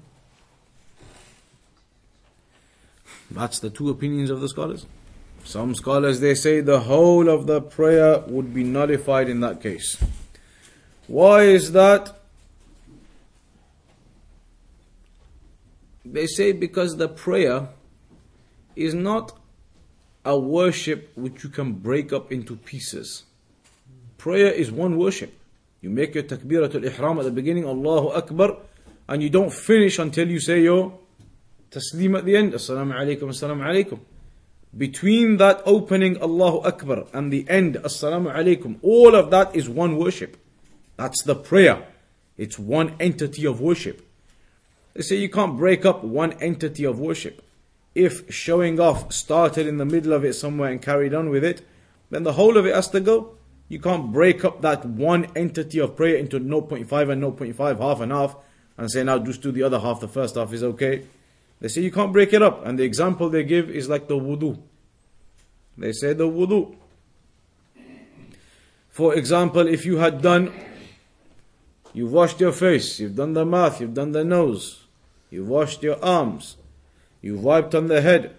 That's 3.31 3.59
the 3.59 3.71
two 3.71 3.91
opinions 3.91 4.31
of 4.31 4.41
the 4.41 4.49
scholars. 4.49 4.87
Some 5.45 5.75
scholars 5.75 6.21
they 6.21 6.35
say 6.35 6.61
the 6.61 6.81
whole 6.81 7.29
of 7.29 7.47
the 7.47 7.61
prayer 7.61 8.21
would 8.27 8.53
be 8.55 8.65
nullified 8.65 9.29
in 9.29 9.41
that 9.41 9.61
case. 9.61 9.99
Why 11.07 11.43
is 11.43 11.73
that? 11.73 12.17
They 16.05 16.27
say 16.27 16.53
because 16.53 16.97
the 16.97 17.09
prayer 17.09 17.69
is 18.77 18.95
not 18.95 19.33
a 20.25 20.39
worship 20.39 21.13
which 21.17 21.45
you 21.45 21.51
can 21.51 21.73
break 21.73 22.13
up 22.13 22.33
into 22.33 22.57
pieces. 22.57 23.25
Prayer 24.19 24.51
is 24.51 24.71
one 24.71 24.97
worship. 24.97 25.33
You 25.81 25.91
make 25.91 26.15
your 26.15 26.25
takbiratul 26.25 26.85
ihram 26.85 27.19
at 27.19 27.25
the 27.25 27.31
beginning, 27.31 27.67
Allahu 27.67 28.09
Akbar, 28.09 28.57
and 29.09 29.23
you 29.23 29.29
don't 29.29 29.53
finish 29.53 29.99
until 29.99 30.31
you 30.31 30.41
say 30.41 30.63
your 30.63 30.99
taslim 31.71 32.17
at 32.17 32.25
the 32.25 32.37
end, 32.37 32.55
Assalamu 32.55 32.95
alaikum, 32.95 33.29
Assalamu 33.29 33.63
alaikum. 33.63 34.01
Between 34.77 35.37
that 35.37 35.63
opening 35.67 36.21
Allahu 36.23 36.67
Akbar 36.67 37.05
and 37.13 37.33
the 37.33 37.49
end, 37.49 37.77
Assalamu 37.77 38.35
alaikum, 38.35 38.79
all 38.83 39.15
of 39.15 39.31
that 39.31 39.55
is 39.55 39.69
one 39.69 39.99
worship. 39.99 40.37
That's 40.97 41.23
the 41.23 41.35
prayer. 41.35 41.87
It's 42.37 42.59
one 42.59 42.97
entity 42.99 43.47
of 43.47 43.61
worship. 43.61 44.01
They 44.95 45.03
say 45.03 45.17
you 45.17 45.29
can't 45.29 45.57
break 45.57 45.85
up 45.85 46.03
one 46.03 46.33
entity 46.35 46.85
of 46.85 46.99
worship. 46.99 47.43
If 47.95 48.33
showing 48.33 48.81
off 48.81 49.13
started 49.13 49.67
in 49.67 49.77
the 49.77 49.85
middle 49.85 50.13
of 50.13 50.25
it 50.25 50.35
somewhere 50.35 50.71
and 50.71 50.81
carried 50.81 51.15
on 51.15 51.31
with 51.31 51.45
it, 51.45 51.63
then 52.11 52.23
the 52.23 52.33
whole 52.33 52.57
of 52.57 52.67
it 52.67 52.75
has 52.75 52.89
to 52.89 53.01
go. 53.01 53.37
You 53.69 53.81
can't 53.81 54.13
break 54.13 54.45
up 54.45 54.61
that 54.63 54.85
one 54.85 55.27
entity 55.37 55.81
of 55.81 55.97
prayer 55.97 56.17
into 56.17 56.39
0.5 56.39 57.11
and 57.11 57.23
0.5, 57.23 57.79
half 57.79 58.01
and 58.01 58.13
half, 58.13 58.37
and 58.77 58.91
say 58.91 59.03
now 59.03 59.19
just 59.19 59.43
do 59.43 59.53
the 59.53 59.63
other 59.63 59.81
half, 59.81 60.01
the 60.01 60.09
first 60.09 60.35
half 60.35 60.53
is 60.53 60.63
okay. 60.63 61.05
They 61.61 61.69
say 61.69 61.81
you 61.81 61.91
can't 61.91 62.13
break 62.13 62.33
it 62.33 62.43
up. 62.43 62.65
And 62.67 62.79
the 62.79 62.85
example 62.85 63.31
they 63.31 63.43
give 63.43 63.71
is 63.71 63.89
like 63.89 64.07
the 64.07 64.17
wudu. 64.17 64.61
They 65.79 65.93
say 65.93 66.13
the 66.13 66.29
wudu. 66.29 66.77
For 68.91 69.15
example, 69.15 69.67
if 69.67 69.85
you 69.85 69.97
had 69.97 70.23
done, 70.23 70.53
you've 71.93 72.13
washed 72.13 72.41
your 72.41 72.53
face, 72.53 73.01
you've 73.01 73.17
done 73.17 73.33
the 73.33 73.45
mouth, 73.45 73.81
you've 73.81 73.95
done 73.95 74.13
the 74.13 74.25
nose, 74.25 74.84
You've 75.35 75.49
washed 75.49 75.83
your 75.83 76.03
arms. 76.03 76.59
You've 77.21 77.43
wiped 77.43 77.75
on 77.75 77.89
the 77.89 78.01
head. 78.01 78.37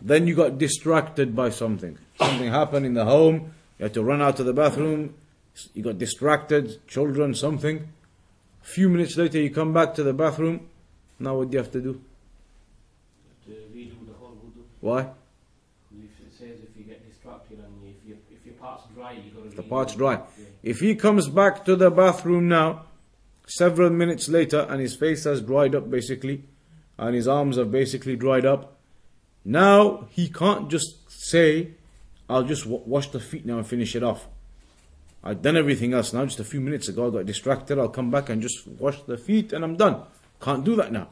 Then 0.00 0.28
you 0.28 0.36
got 0.36 0.56
distracted 0.56 1.34
by 1.34 1.50
something. 1.50 1.98
Something 2.16 2.48
happened 2.48 2.86
in 2.86 2.94
the 2.94 3.04
home. 3.04 3.54
You 3.76 3.86
had 3.86 3.94
to 3.94 4.04
run 4.04 4.22
out 4.22 4.36
to 4.36 4.44
the 4.44 4.52
bathroom. 4.52 5.14
You 5.74 5.82
got 5.82 5.98
distracted, 5.98 6.86
children, 6.86 7.34
something. 7.34 7.88
A 8.62 8.64
few 8.64 8.88
minutes 8.88 9.16
later, 9.16 9.40
you 9.40 9.50
come 9.50 9.72
back 9.72 9.94
to 9.96 10.04
the 10.04 10.12
bathroom. 10.12 10.68
Now, 11.18 11.38
what 11.38 11.50
do 11.50 11.56
you 11.56 11.58
have 11.58 11.72
to 11.72 11.80
do? 11.80 12.00
To 13.46 13.50
redo 13.74 14.06
the 14.06 14.14
whole 14.20 14.38
wudu. 14.38 14.62
Why? 14.80 15.00
If 15.00 16.20
it 16.24 16.32
says 16.38 16.60
if 16.62 16.76
you 16.76 16.84
get 16.84 17.04
distracted 17.04 17.58
and 17.58 17.72
if, 17.84 17.96
you, 18.08 18.16
if 18.30 18.46
your 18.46 18.54
part's 18.54 18.84
dry, 18.94 19.12
you 19.14 19.32
got 19.32 19.50
to. 19.50 19.56
The 19.56 19.62
part's 19.64 19.96
dry. 19.96 20.20
If 20.62 20.78
he 20.78 20.94
comes 20.94 21.28
back 21.28 21.64
to 21.64 21.74
the 21.74 21.90
bathroom 21.90 22.46
now, 22.46 22.84
several 23.46 23.90
minutes 23.90 24.28
later 24.28 24.66
and 24.68 24.80
his 24.80 24.96
face 24.96 25.24
has 25.24 25.40
dried 25.40 25.74
up 25.74 25.90
basically 25.90 26.44
and 26.98 27.14
his 27.14 27.28
arms 27.28 27.56
have 27.56 27.70
basically 27.70 28.16
dried 28.16 28.46
up. 28.46 28.78
Now 29.44 30.06
he 30.10 30.28
can't 30.28 30.70
just 30.70 31.10
say 31.10 31.72
i'll 32.28 32.44
just 32.44 32.64
w- 32.64 32.82
wash 32.86 33.08
the 33.10 33.20
feet 33.20 33.44
now 33.44 33.58
and 33.58 33.66
finish 33.66 33.94
it 33.96 34.02
off. 34.02 34.26
I've 35.24 35.42
done 35.42 35.56
everything 35.56 35.92
else 35.92 36.12
now 36.12 36.24
just 36.24 36.40
a 36.40 36.44
few 36.44 36.60
minutes 36.60 36.88
ago 36.88 37.06
i 37.08 37.10
got 37.10 37.26
distracted. 37.26 37.78
I'll 37.78 37.88
come 37.88 38.10
back 38.10 38.28
and 38.28 38.42
just 38.42 38.66
wash 38.66 39.02
the 39.02 39.16
feet 39.16 39.52
and 39.52 39.64
i'm 39.64 39.76
done. 39.76 40.02
Can't 40.40 40.64
do 40.64 40.76
that 40.76 40.92
now 40.92 41.08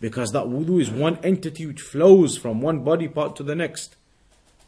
because 0.00 0.32
that 0.32 0.44
wudu 0.44 0.80
is 0.80 0.90
one 0.90 1.18
entity 1.22 1.66
which 1.66 1.80
flows 1.80 2.36
from 2.36 2.60
one 2.60 2.84
body 2.84 3.08
part 3.08 3.36
to 3.36 3.42
the 3.42 3.54
next. 3.54 3.96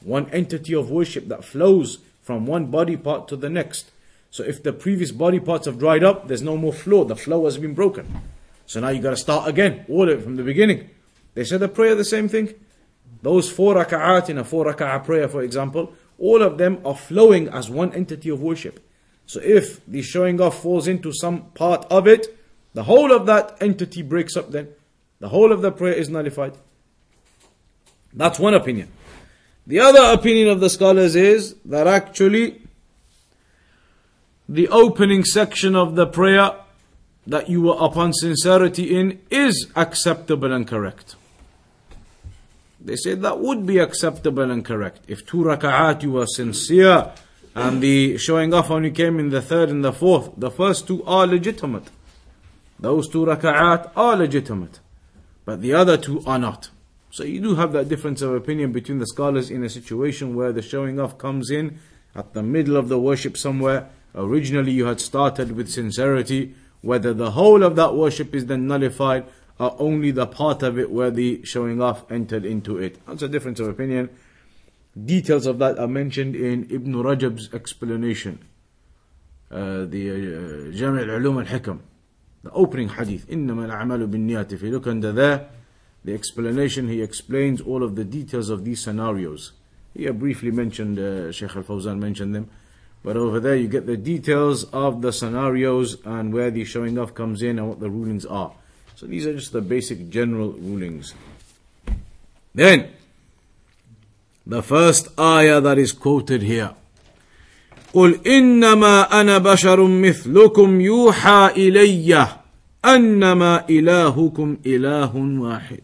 One 0.03 0.29
entity 0.31 0.75
of 0.75 0.91
worship 0.91 1.29
that 1.29 1.45
flows 1.45 1.99
from 2.23 2.47
one 2.47 2.67
body 2.67 2.97
part 2.97 3.29
to 3.29 3.37
the 3.37 3.51
next 3.51 3.91
so 4.31 4.45
if 4.45 4.63
the 4.63 4.73
previous 4.73 5.11
body 5.11 5.41
parts 5.41 5.67
have 5.67 5.79
dried 5.79 6.05
up, 6.05 6.29
there's 6.29 6.43
no 6.43 6.57
more 6.57 6.73
flow. 6.73 7.05
The 7.05 7.17
flow 7.17 7.45
has 7.47 7.59
been 7.59 7.75
broken. 7.75 8.21
So 8.67 8.81
now 8.81 8.91
you 8.91 9.03
got 9.03 9.11
to 9.11 9.17
start 9.17 9.49
again, 9.49 9.85
all 9.89 10.09
of 10.09 10.21
it 10.21 10.23
from 10.23 10.37
the 10.37 10.45
beginning. 10.45 10.91
They 11.35 11.45
said 11.45 11.61
the 11.61 11.69
prayer 11.69 11.95
the 11.95 12.05
same 12.05 12.29
thing. 12.29 12.55
Those 13.23 13.51
four 13.51 13.75
rak'at 13.75 14.31
in 14.31 14.39
a 14.39 14.45
four 14.45 14.67
rak'ah 14.67 15.05
prayer, 15.05 15.29
for 15.29 15.43
example, 15.43 15.93
all 16.19 16.43
of 16.43 16.59
them 16.59 16.81
are 16.85 16.97
flowing 16.97 17.49
as 17.49 17.69
one 17.69 17.93
entity 17.93 18.29
of 18.29 18.41
worship. 18.41 18.87
So 19.27 19.41
if 19.43 19.85
the 19.87 20.03
showing 20.03 20.41
off 20.41 20.63
falls 20.63 20.87
into 20.87 21.13
some 21.13 21.51
part 21.51 21.85
of 21.91 22.07
it, 22.07 22.37
the 22.73 22.85
whole 22.85 23.13
of 23.13 23.27
that 23.27 23.57
entity 23.61 24.03
breaks 24.03 24.37
up 24.37 24.51
then. 24.51 24.69
The 25.19 25.29
whole 25.29 25.51
of 25.53 25.61
the 25.61 25.73
prayer 25.73 25.95
is 25.95 26.09
nullified. 26.09 26.55
That's 28.13 28.39
one 28.39 28.55
opinion. 28.55 28.91
The 29.67 29.81
other 29.81 30.19
opinion 30.19 30.49
of 30.49 30.61
the 30.61 30.71
scholars 30.71 31.15
is 31.15 31.55
that 31.65 31.87
actually 31.87 32.63
the 34.51 34.67
opening 34.67 35.23
section 35.23 35.77
of 35.77 35.95
the 35.95 36.09
prayer 36.09 36.51
that 37.25 37.49
you 37.49 37.63
were 37.63 37.77
upon 37.79 38.13
sincerity 38.13 38.99
in 38.99 39.21
is 39.31 39.71
acceptable 39.77 40.53
and 40.53 40.67
correct. 40.67 41.15
They 42.81 42.97
said 42.97 43.23
that 43.23 43.39
would 43.39 43.65
be 43.65 43.79
acceptable 43.79 44.51
and 44.51 44.65
correct. 44.65 45.03
If 45.07 45.25
two 45.25 45.37
raka'at 45.37 46.03
you 46.03 46.11
were 46.13 46.27
sincere 46.27 47.13
and 47.55 47.81
the 47.81 48.19
showing 48.19 48.53
off 48.53 48.73
only 48.73 48.91
came 48.91 49.21
in 49.21 49.31
the 49.31 49.41
third 49.41 49.69
and 49.69 49.85
the 49.85 49.93
fourth, 49.93 50.33
the 50.37 50.51
first 50.51 50.89
two 50.89 51.05
are 51.05 51.29
legitimate. 51.29 51.89
Those 52.81 53.09
two 53.09 53.25
raka'at 53.27 53.93
are 53.95 54.17
legitimate, 54.17 54.81
but 55.45 55.63
the 55.63 55.75
other 55.75 55.97
two 55.97 56.25
are 56.27 56.41
not. 56.41 56.71
So 57.13 57.23
you 57.23 57.41
do 57.41 57.55
have 57.55 57.73
that 57.75 57.89
difference 57.89 58.21
of 58.21 58.35
opinion 58.35 58.73
between 58.73 58.99
the 58.99 59.07
scholars 59.07 59.49
in 59.49 59.63
a 59.63 59.69
situation 59.69 60.35
where 60.35 60.51
the 60.51 60.63
showing 60.63 60.99
off 60.99 61.19
comes 61.19 61.51
in 61.53 61.79
at 62.17 62.35
the 62.35 62.43
middle 62.43 62.77
of 62.77 62.89
the 62.89 62.99
worship 62.99 63.37
somewhere. 63.37 63.89
Originally 64.14 64.72
you 64.72 64.86
had 64.86 65.02
started 65.02 65.52
with 65.52 65.70
sincerity, 65.70 66.56
whether 66.82 67.14
the 67.14 67.32
whole 67.32 67.64
of 67.64 67.76
that 67.76 67.96
worship 67.96 68.34
is 68.34 68.46
then 68.46 68.68
nullified 68.68 69.26
or 69.60 69.76
only 69.80 70.12
the 70.12 70.28
part 70.28 70.64
of 70.64 70.78
it 70.78 70.92
where 70.92 71.12
the 71.12 71.44
showing 71.44 71.82
off 71.82 72.10
entered 72.12 72.46
into 72.46 72.78
it. 72.78 73.00
That's 73.08 73.22
a 73.22 73.28
difference 73.28 73.60
of 73.60 73.68
opinion. 73.68 74.10
Details 75.04 75.46
of 75.46 75.60
that 75.60 75.78
are 75.78 75.88
mentioned 75.88 76.36
in 76.36 76.68
Ibn 76.70 76.94
Rajab's 76.94 77.54
explanation. 77.54 78.40
Uh, 79.52 79.86
the 79.86 80.10
uh, 80.10 80.72
Jami' 80.72 81.04
al-Ulum 81.04 81.46
al-Hikam. 81.46 81.80
The 82.44 82.52
opening 82.52 82.90
hadith. 82.90 83.28
إِنَّمَا 83.28 83.70
الْأَعْمَالُ 83.70 84.10
بِالنِّيَّاتِ 84.10 84.52
If 84.52 84.62
you 84.62 84.72
look 84.72 84.88
under 84.88 85.12
there, 85.12 85.50
the 86.04 86.14
explanation, 86.14 86.88
he 86.88 87.02
explains 87.02 87.62
all 87.62 87.84
of 87.84 87.96
the 87.96 88.04
details 88.04 88.50
of 88.50 88.64
these 88.64 88.84
scenarios. 88.84 89.54
He 89.94 90.10
briefly 90.12 90.52
mentioned, 90.52 91.00
uh, 91.00 91.32
Sheikh 91.32 91.56
Al-Fawzan 91.56 92.00
mentioned 92.00 92.36
them. 92.36 92.50
But 93.04 93.18
over 93.18 93.40
there 93.40 93.56
you 93.56 93.68
get 93.68 93.86
the 93.86 93.98
details 93.98 94.64
of 94.66 95.02
the 95.04 95.14
scenarios 95.14 95.98
and 96.06 96.34
where 96.34 96.50
the 96.50 96.66
showing 96.66 96.98
off 96.98 97.14
comes 97.14 97.44
in 97.44 97.60
and 97.60 97.70
what 97.70 97.80
the 97.80 97.90
rulings 97.90 98.26
are. 98.26 98.52
So 98.96 99.06
these 99.06 99.28
are 99.28 99.34
just 99.36 99.52
the 99.52 99.62
basic 99.62 100.10
general 100.10 100.54
rulings. 100.54 101.14
Then, 102.56 102.90
the 104.48 104.64
first 104.64 105.08
ayah 105.20 105.62
that 105.62 105.78
is 105.78 105.92
quoted 105.92 106.42
here. 106.42 106.74
قل 107.94 108.20
إنما 108.28 109.22
أنا 109.22 109.38
بشر 109.38 109.88
مثلكم 109.88 110.82
يوحى 110.82 111.52
إلي 111.58 112.28
أنما 112.86 113.70
إلهكم 113.70 114.58
إله 114.66 115.16
واحد. 115.16 115.82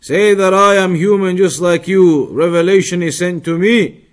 Say 0.00 0.34
that 0.34 0.54
I 0.54 0.76
am 0.76 0.94
human 0.94 1.36
just 1.36 1.60
like 1.60 1.88
you. 1.88 2.26
Revelation 2.26 3.02
is 3.02 3.18
sent 3.18 3.44
to 3.44 3.58
me 3.58 4.03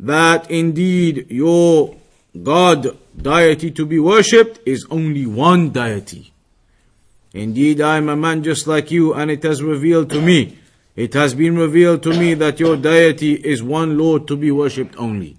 that 0.00 0.50
indeed 0.50 1.26
your 1.30 1.96
God, 2.42 2.96
deity 3.16 3.70
to 3.70 3.86
be 3.86 3.98
worshipped, 3.98 4.60
is 4.66 4.86
only 4.90 5.26
one 5.26 5.70
deity. 5.70 6.32
Indeed, 7.32 7.80
I 7.80 7.96
am 7.98 8.08
a 8.08 8.16
man 8.16 8.42
just 8.42 8.66
like 8.66 8.90
you, 8.90 9.14
and 9.14 9.30
it 9.30 9.42
has 9.42 9.62
revealed 9.62 10.10
to 10.10 10.20
me, 10.20 10.58
it 10.94 11.12
has 11.14 11.34
been 11.34 11.56
revealed 11.56 12.02
to 12.04 12.10
me 12.10 12.34
that 12.34 12.58
your 12.58 12.76
deity 12.76 13.34
is 13.34 13.62
one 13.62 13.98
Lord 13.98 14.26
to 14.28 14.36
be 14.36 14.50
worshipped 14.50 14.96
only. 14.96 15.36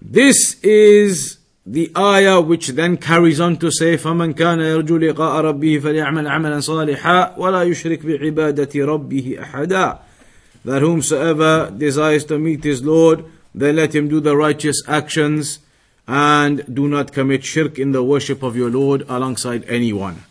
This 0.00 0.58
is 0.62 1.38
the 1.64 1.92
ayah 1.96 2.40
which 2.40 2.68
then 2.68 2.96
carries 2.96 3.40
on 3.40 3.56
to 3.58 3.70
say 3.70 3.96
فَمَنْ 3.96 4.34
كَانَ 4.34 4.58
يَرْجُو 4.58 5.12
لِقَاءَ 5.12 5.44
رَبِّهِ 5.44 5.80
فَلْيَعْمَلْ 5.80 6.26
عَمَلًا 6.26 6.60
صَالِحًا 6.60 7.36
وَلَا 7.36 7.62
يُشْرِكْ 7.62 8.02
بِعِبَادَةِ 8.04 8.72
رَبِّهِ 8.74 9.42
أَحَدًا 9.42 9.98
that 10.67 10.81
whomsoever 10.81 11.71
desires 11.71 12.25
to 12.25 12.37
meet 12.37 12.65
his 12.65 12.83
Lord, 12.83 13.23
then 13.55 13.77
let 13.77 13.95
him 13.95 14.09
do 14.09 14.19
the 14.19 14.35
righteous 14.35 14.83
actions 14.85 15.59
and 16.05 16.75
do 16.75 16.89
not 16.89 17.13
commit 17.13 17.45
shirk 17.45 17.79
in 17.79 17.93
the 17.93 18.03
worship 18.03 18.43
of 18.43 18.57
your 18.57 18.69
Lord 18.69 19.05
alongside 19.07 19.63
anyone. 19.69 20.23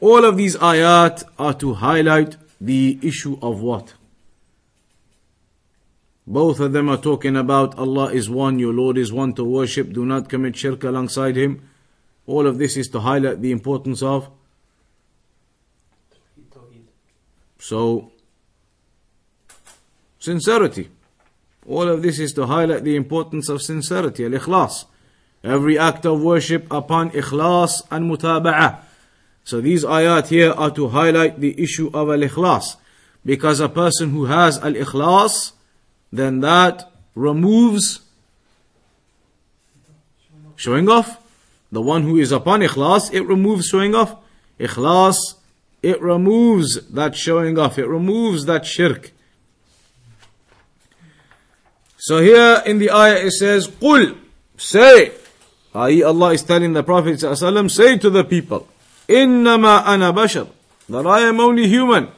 All 0.00 0.24
of 0.24 0.36
these 0.36 0.56
ayat 0.56 1.22
are 1.38 1.54
to 1.54 1.74
highlight 1.74 2.36
the 2.60 2.98
issue 3.00 3.38
of 3.40 3.60
what? 3.60 3.94
Both 6.26 6.58
of 6.58 6.72
them 6.72 6.88
are 6.88 6.96
talking 6.96 7.36
about 7.36 7.78
Allah 7.78 8.12
is 8.12 8.28
one, 8.28 8.58
your 8.58 8.72
Lord 8.72 8.98
is 8.98 9.12
one 9.12 9.34
to 9.34 9.44
worship, 9.44 9.92
do 9.92 10.04
not 10.04 10.28
commit 10.28 10.56
shirk 10.56 10.82
alongside 10.82 11.36
Him. 11.36 11.62
All 12.26 12.48
of 12.48 12.58
this 12.58 12.76
is 12.76 12.88
to 12.88 12.98
highlight 12.98 13.40
the 13.40 13.52
importance 13.52 14.02
of. 14.02 14.28
So, 17.60 18.11
sincerity. 20.22 20.88
All 21.66 21.88
of 21.88 22.02
this 22.02 22.20
is 22.20 22.32
to 22.34 22.46
highlight 22.46 22.84
the 22.84 22.94
importance 22.94 23.48
of 23.48 23.60
sincerity, 23.60 24.24
al-ikhlas. 24.24 24.84
Every 25.42 25.76
act 25.76 26.06
of 26.06 26.22
worship 26.22 26.66
upon 26.70 27.10
ikhlas 27.10 27.82
and 27.90 28.08
mutaba'ah. 28.08 28.78
So 29.44 29.60
these 29.60 29.84
ayat 29.84 30.28
here 30.28 30.52
are 30.52 30.70
to 30.70 30.88
highlight 30.88 31.40
the 31.40 31.60
issue 31.60 31.90
of 31.92 32.08
al-ikhlas. 32.08 32.76
Because 33.24 33.58
a 33.58 33.68
person 33.68 34.10
who 34.10 34.26
has 34.26 34.58
al-ikhlas, 34.58 35.52
then 36.12 36.40
that 36.40 36.92
removes 37.16 38.00
showing 40.54 40.88
off. 40.88 41.18
The 41.72 41.82
one 41.82 42.02
who 42.02 42.16
is 42.18 42.30
upon 42.30 42.60
ikhlas, 42.60 43.12
it 43.12 43.22
removes 43.22 43.66
showing 43.66 43.96
off. 43.96 44.14
Ikhlas, 44.60 45.16
it 45.82 46.00
removes 46.00 46.86
that 46.90 47.16
showing 47.16 47.58
off. 47.58 47.76
It 47.76 47.88
removes 47.88 48.44
that 48.46 48.64
shirk. 48.64 49.10
So 52.01 52.21
here 52.21 52.61
in 52.65 52.79
the 52.79 52.91
ayah 52.91 53.25
it 53.25 53.31
says, 53.31 53.67
قُل 53.67 54.17
Say, 54.57 55.11
i.e. 55.75 56.03
Allah 56.03 56.33
is 56.33 56.43
telling 56.43 56.73
the 56.73 56.83
Prophet 56.83 57.19
ﷺ, 57.19 57.69
say 57.71 57.97
to 57.99 58.09
the 58.09 58.23
people, 58.23 58.67
إِنَّمَا 59.07 59.83
أَنَا 59.83 60.13
بَشَرٌ 60.13 60.49
That 60.89 61.05
I 61.05 61.21
am 61.21 61.39
only 61.39 61.67
human. 61.67 62.09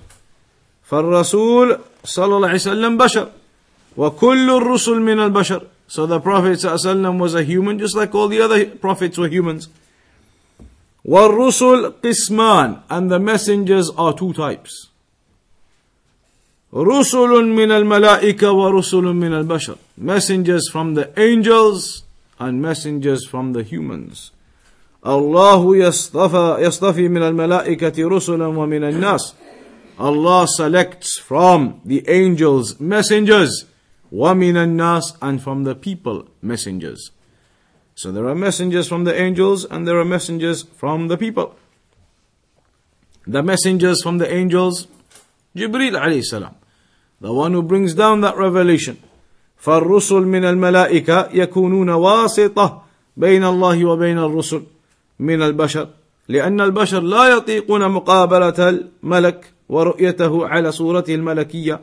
فالرسول 0.89 1.79
صلى 2.03 2.35
الله 2.35 2.47
عليه 2.47 2.55
وسلم 2.55 2.97
بشر 2.97 3.29
وكل 3.97 4.49
الرسل 4.49 4.99
من 5.01 5.19
البشر 5.19 5.67
So 5.87 6.05
the 6.05 6.19
Prophet 6.19 6.57
ﷺ 6.59 7.19
was 7.19 7.35
a 7.35 7.43
human 7.43 7.77
just 7.79 7.95
like 7.95 8.15
all 8.15 8.27
the 8.27 8.41
other 8.41 8.65
prophets 8.65 9.17
were 9.17 9.27
humans. 9.27 9.67
والرسل 11.05 12.01
قسمان 12.01 12.81
And 12.89 13.11
the 13.11 13.19
messengers 13.19 13.89
are 13.97 14.13
two 14.13 14.33
types. 14.33 14.87
رسل 16.73 17.45
من 17.45 17.71
الملائكة 17.71 18.51
ورسل 18.51 19.03
من 19.03 19.33
البشر 19.33 19.75
Messengers 19.97 20.69
from 20.71 20.93
the 20.93 21.11
angels 21.19 22.03
and 22.39 22.61
messengers 22.61 23.25
from 23.25 23.53
the 23.53 23.63
humans. 23.63 24.31
الله 25.05 25.77
يصطفى 25.77 26.57
يصطفي 26.59 27.09
من 27.09 27.23
الملائكة 27.23 28.09
رسلا 28.09 28.47
ومن 28.47 28.83
الناس 28.83 29.33
Allah 29.99 30.47
selects 30.47 31.19
from 31.19 31.81
the 31.83 32.07
angels 32.07 32.79
messengers 32.79 33.65
وَمِنَ 34.11 34.55
النَّاسِ 34.55 35.17
and 35.21 35.41
from 35.41 35.63
the 35.63 35.75
people 35.75 36.27
messengers. 36.41 37.11
So 37.95 38.11
there 38.11 38.27
are 38.27 38.35
messengers 38.35 38.87
from 38.87 39.03
the 39.03 39.13
angels 39.19 39.65
and 39.65 39.87
there 39.87 39.99
are 39.99 40.05
messengers 40.05 40.63
from 40.63 41.09
the 41.09 41.17
people. 41.17 41.55
The 43.27 43.43
messengers 43.43 44.01
from 44.01 44.17
the 44.17 44.33
angels, 44.33 44.87
Jibreel 45.55 45.99
alayhi 45.99 46.23
salam, 46.23 46.55
the 47.21 47.33
one 47.33 47.53
who 47.53 47.61
brings 47.61 47.93
down 47.93 48.21
that 48.21 48.37
revelation. 48.37 48.97
فالرسل 49.59 50.21
من 50.21 50.45
الملائكة 50.45 51.29
يكونون 51.33 51.89
واسطة 51.89 52.81
بين 53.17 53.43
الله 53.43 53.85
وبين 53.85 54.17
الرسل 54.17 54.63
من 55.19 55.41
البشر 55.41 55.87
لأن 56.27 56.61
البشر 56.61 56.99
لا 56.99 57.27
يطيقون 57.27 57.91
مقابلة 57.91 58.69
الملك 58.69 59.51
ورؤيته 59.69 60.47
على 60.47 60.71
صورته 60.71 61.15
الملكية 61.15 61.79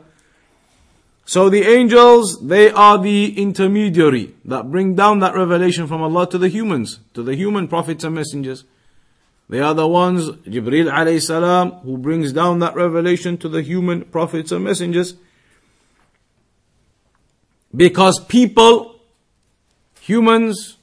So 1.29 1.49
the 1.49 1.63
angels, 1.63 2.39
they 2.41 2.71
are 2.71 2.97
the 2.97 3.37
intermediary 3.37 4.33
that 4.45 4.71
bring 4.71 4.95
down 4.95 5.19
that 5.19 5.35
revelation 5.35 5.85
from 5.85 6.01
Allah 6.01 6.25
to 6.29 6.37
the 6.37 6.47
humans, 6.47 6.99
to 7.13 7.21
the 7.21 7.35
human 7.35 7.67
prophets 7.67 8.05
and 8.05 8.15
messengers. 8.15 8.63
They 9.52 9.60
are 9.60 9.74
the 9.74 9.86
ones, 9.86 10.30
Jibril 10.48 10.90
alayhi 10.90 11.20
salam, 11.20 11.72
who 11.82 11.98
brings 11.98 12.32
down 12.32 12.60
that 12.60 12.74
revelation 12.74 13.36
to 13.36 13.50
the 13.50 13.60
human 13.60 14.06
prophets 14.06 14.50
and 14.50 14.64
messengers. 14.64 15.12
Because 17.76 18.18
people, 18.18 18.98
humans, 20.00 20.78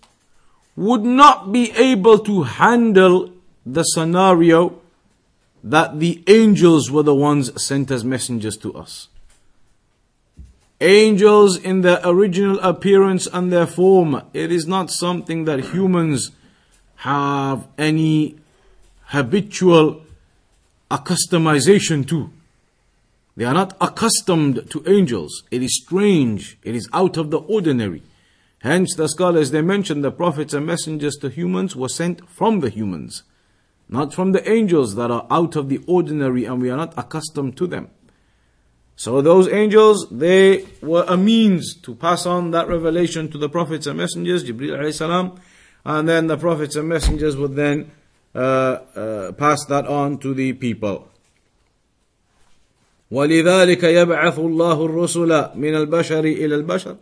would 0.75 1.01
not 1.01 1.51
be 1.51 1.71
able 1.71 2.19
to 2.19 2.43
handle 2.43 3.33
the 3.65 3.81
scenario 3.81 4.79
that 5.63 5.99
the 5.99 6.23
angels 6.27 6.91
were 6.91 7.01
the 7.01 7.15
ones 7.15 7.59
sent 7.59 7.89
as 7.89 8.03
messengers 8.05 8.55
to 8.57 8.75
us. 8.75 9.07
Angels 10.79 11.57
in 11.57 11.81
their 11.81 11.99
original 12.03 12.59
appearance 12.59 13.27
and 13.33 13.51
their 13.51 13.65
form, 13.65 14.21
it 14.31 14.51
is 14.51 14.67
not 14.67 14.91
something 14.91 15.45
that 15.45 15.73
humans 15.73 16.29
have 16.97 17.67
any 17.75 18.35
habitual 19.09 20.01
accustomization 20.89 22.07
to. 22.07 22.31
They 23.35 23.45
are 23.45 23.53
not 23.53 23.75
accustomed 23.79 24.69
to 24.71 24.83
angels. 24.87 25.43
It 25.49 25.63
is 25.63 25.81
strange. 25.83 26.57
It 26.63 26.75
is 26.75 26.89
out 26.93 27.17
of 27.17 27.31
the 27.31 27.39
ordinary. 27.39 28.03
Hence, 28.59 28.93
the 28.95 29.07
scholars 29.07 29.51
they 29.51 29.61
mention 29.61 30.01
the 30.01 30.11
prophets 30.11 30.53
and 30.53 30.65
messengers 30.65 31.15
to 31.17 31.29
humans 31.29 31.75
were 31.75 31.89
sent 31.89 32.27
from 32.29 32.59
the 32.59 32.69
humans, 32.69 33.23
not 33.87 34.13
from 34.13 34.33
the 34.33 34.47
angels 34.49 34.95
that 34.95 35.09
are 35.09 35.25
out 35.31 35.55
of 35.55 35.69
the 35.69 35.79
ordinary 35.87 36.45
and 36.45 36.61
we 36.61 36.69
are 36.69 36.77
not 36.77 36.93
accustomed 36.97 37.55
to 37.57 37.67
them. 37.67 37.89
So 38.95 39.21
those 39.21 39.47
angels, 39.47 40.07
they 40.11 40.65
were 40.81 41.05
a 41.07 41.15
means 41.15 41.73
to 41.83 41.95
pass 41.95 42.25
on 42.25 42.51
that 42.51 42.67
revelation 42.67 43.31
to 43.31 43.37
the 43.37 43.47
prophets 43.47 43.87
and 43.87 43.97
messengers, 43.97 44.43
salam, 44.97 45.39
and 45.85 46.07
then 46.09 46.27
the 46.27 46.37
prophets 46.37 46.75
and 46.75 46.89
messengers 46.89 47.37
would 47.37 47.55
then 47.55 47.91
pass 48.38 49.64
that 49.66 49.86
on 49.86 50.18
to 50.18 50.34
the 50.34 50.52
people. 50.52 51.08
ولذلك 53.10 53.82
يبعث 53.82 54.38
الله 54.38 54.84
الرسل 54.84 55.50
من 55.54 55.74
البشر 55.74 56.24
إلى 56.24 56.54
البشر 56.54 56.96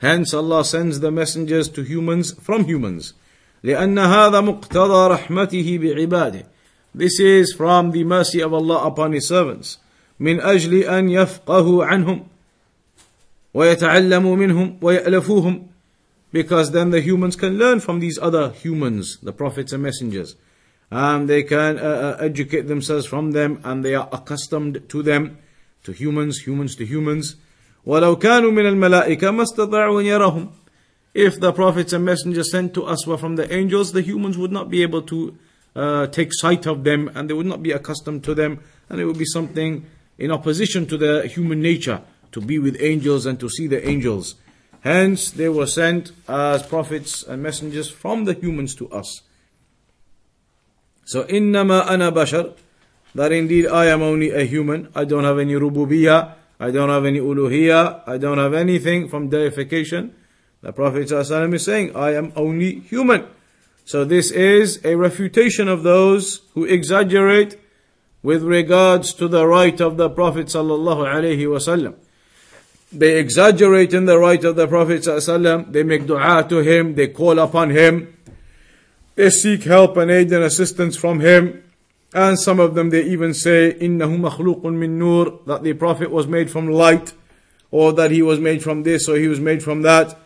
Hence 0.00 0.32
Allah 0.32 0.64
sends 0.64 1.00
the 1.00 1.10
messengers 1.10 1.68
to 1.68 1.82
humans 1.82 2.32
from 2.32 2.64
humans. 2.64 3.14
لأن 3.64 3.98
هذا 3.98 4.40
مقتضى 4.40 5.14
رحمته 5.14 5.78
بعباده. 5.78 6.44
This 6.94 7.18
is 7.18 7.52
from 7.52 7.90
the 7.90 8.04
mercy 8.04 8.40
of 8.40 8.54
Allah 8.54 8.86
upon 8.86 9.12
His 9.12 9.26
servants. 9.26 9.78
من 10.20 10.40
أجل 10.40 10.84
أن 10.84 11.08
يفقهوا 11.08 11.84
عنهم 11.84 12.26
ويتعلموا 13.54 14.36
منهم 14.36 14.78
ويألفوهم 14.82 15.68
because 16.30 16.72
then 16.72 16.90
the 16.90 17.00
humans 17.00 17.36
can 17.36 17.58
learn 17.58 17.80
from 17.80 18.00
these 18.00 18.18
other 18.18 18.50
humans, 18.50 19.16
the 19.22 19.32
prophets 19.32 19.72
and 19.72 19.82
messengers. 19.82 20.36
And 20.92 21.28
they 21.28 21.42
can 21.42 21.78
uh, 21.78 21.82
uh, 21.82 22.24
educate 22.24 22.62
themselves 22.62 23.06
from 23.06 23.32
them 23.32 23.60
and 23.64 23.84
they 23.84 23.94
are 23.94 24.08
accustomed 24.10 24.88
to 24.88 25.02
them, 25.02 25.38
to 25.84 25.92
humans, 25.92 26.38
humans 26.38 26.76
to 26.76 26.86
humans. 26.86 27.36
ولو 27.86 28.16
كانوا 28.16 28.50
من 28.50 28.66
الملائكة 28.66 29.30
ما 29.30 29.42
استطاعوا 29.42 30.00
أن 30.00 30.06
يرهم. 30.06 30.48
If 31.14 31.40
the 31.40 31.52
prophets 31.52 31.92
and 31.92 32.04
messengers 32.04 32.50
sent 32.50 32.74
to 32.74 32.84
us 32.84 33.06
were 33.06 33.18
from 33.18 33.36
the 33.36 33.52
angels, 33.52 33.92
the 33.92 34.02
humans 34.02 34.38
would 34.38 34.52
not 34.52 34.70
be 34.70 34.82
able 34.82 35.02
to 35.02 35.36
uh, 35.74 36.06
take 36.06 36.30
sight 36.32 36.66
of 36.66 36.84
them 36.84 37.10
and 37.14 37.28
they 37.28 37.34
would 37.34 37.46
not 37.46 37.62
be 37.62 37.72
accustomed 37.72 38.24
to 38.24 38.34
them 38.34 38.60
and 38.88 39.00
it 39.00 39.04
would 39.04 39.18
be 39.18 39.24
something 39.24 39.86
in 40.18 40.30
opposition 40.30 40.86
to 40.86 40.96
the 40.96 41.26
human 41.26 41.60
nature 41.60 42.02
to 42.32 42.40
be 42.40 42.58
with 42.58 42.76
angels 42.80 43.26
and 43.26 43.40
to 43.40 43.48
see 43.48 43.66
the 43.66 43.88
angels. 43.88 44.34
Hence, 44.80 45.30
they 45.30 45.48
were 45.48 45.66
sent 45.66 46.12
as 46.28 46.62
prophets 46.62 47.22
and 47.22 47.42
messengers 47.42 47.90
from 47.90 48.24
the 48.24 48.34
humans 48.34 48.74
to 48.76 48.88
us. 48.90 49.22
So, 51.05 51.23
innama 51.25 51.85
ana 51.89 52.11
bashar, 52.11 52.55
that 53.15 53.31
indeed 53.31 53.67
I 53.67 53.85
am 53.85 54.01
only 54.01 54.31
a 54.31 54.43
human. 54.43 54.89
I 54.95 55.05
don't 55.05 55.23
have 55.23 55.39
any 55.39 55.53
rububiyah, 55.53 56.33
I 56.59 56.71
don't 56.71 56.89
have 56.89 57.05
any 57.05 57.19
uluhiyah, 57.19 58.07
I 58.07 58.17
don't 58.17 58.37
have 58.37 58.53
anything 58.53 59.09
from 59.09 59.29
deification. 59.29 60.15
The 60.61 60.71
Prophet 60.71 61.09
ﷺ 61.09 61.53
is 61.53 61.65
saying, 61.65 61.95
I 61.95 62.15
am 62.15 62.31
only 62.35 62.79
human. 62.79 63.27
So 63.85 64.05
this 64.05 64.31
is 64.31 64.79
a 64.85 64.95
refutation 64.95 65.67
of 65.67 65.83
those 65.83 66.41
who 66.53 66.63
exaggerate 66.63 67.59
with 68.23 68.43
regards 68.43 69.13
to 69.15 69.27
the 69.27 69.45
right 69.45 69.79
of 69.81 69.97
the 69.97 70.09
Prophet 70.09 70.47
wasallam. 70.47 71.95
They 72.93 73.19
exaggerate 73.19 73.93
in 73.93 74.05
the 74.05 74.17
right 74.17 74.41
of 74.43 74.55
the 74.55 74.67
Prophet 74.67 75.01
ﷺ. 75.01 75.73
They 75.73 75.83
make 75.83 76.05
dua 76.05 76.45
to 76.47 76.59
him. 76.59 76.95
They 76.95 77.07
call 77.07 77.39
upon 77.39 77.71
him. 77.71 78.15
They 79.14 79.30
seek 79.30 79.64
help 79.64 79.96
and 79.96 80.10
aid 80.10 80.32
and 80.32 80.44
assistance 80.44 80.96
from 80.96 81.20
him. 81.20 81.64
And 82.14 82.38
some 82.38 82.60
of 82.60 82.74
them 82.74 82.90
they 82.90 83.02
even 83.04 83.34
say, 83.34 83.76
إِنَّهُ 83.80 83.98
مَخْلُوقٌ 83.98 84.62
مِّن 84.62 84.98
نُور 84.98 85.44
That 85.46 85.62
the 85.62 85.72
Prophet 85.74 86.10
was 86.10 86.26
made 86.26 86.50
from 86.50 86.70
light. 86.70 87.12
Or 87.70 87.92
that 87.94 88.10
he 88.10 88.22
was 88.22 88.38
made 88.38 88.62
from 88.62 88.84
this 88.84 89.08
or 89.08 89.16
he 89.16 89.28
was 89.28 89.40
made 89.40 89.62
from 89.62 89.82
that. 89.82 90.16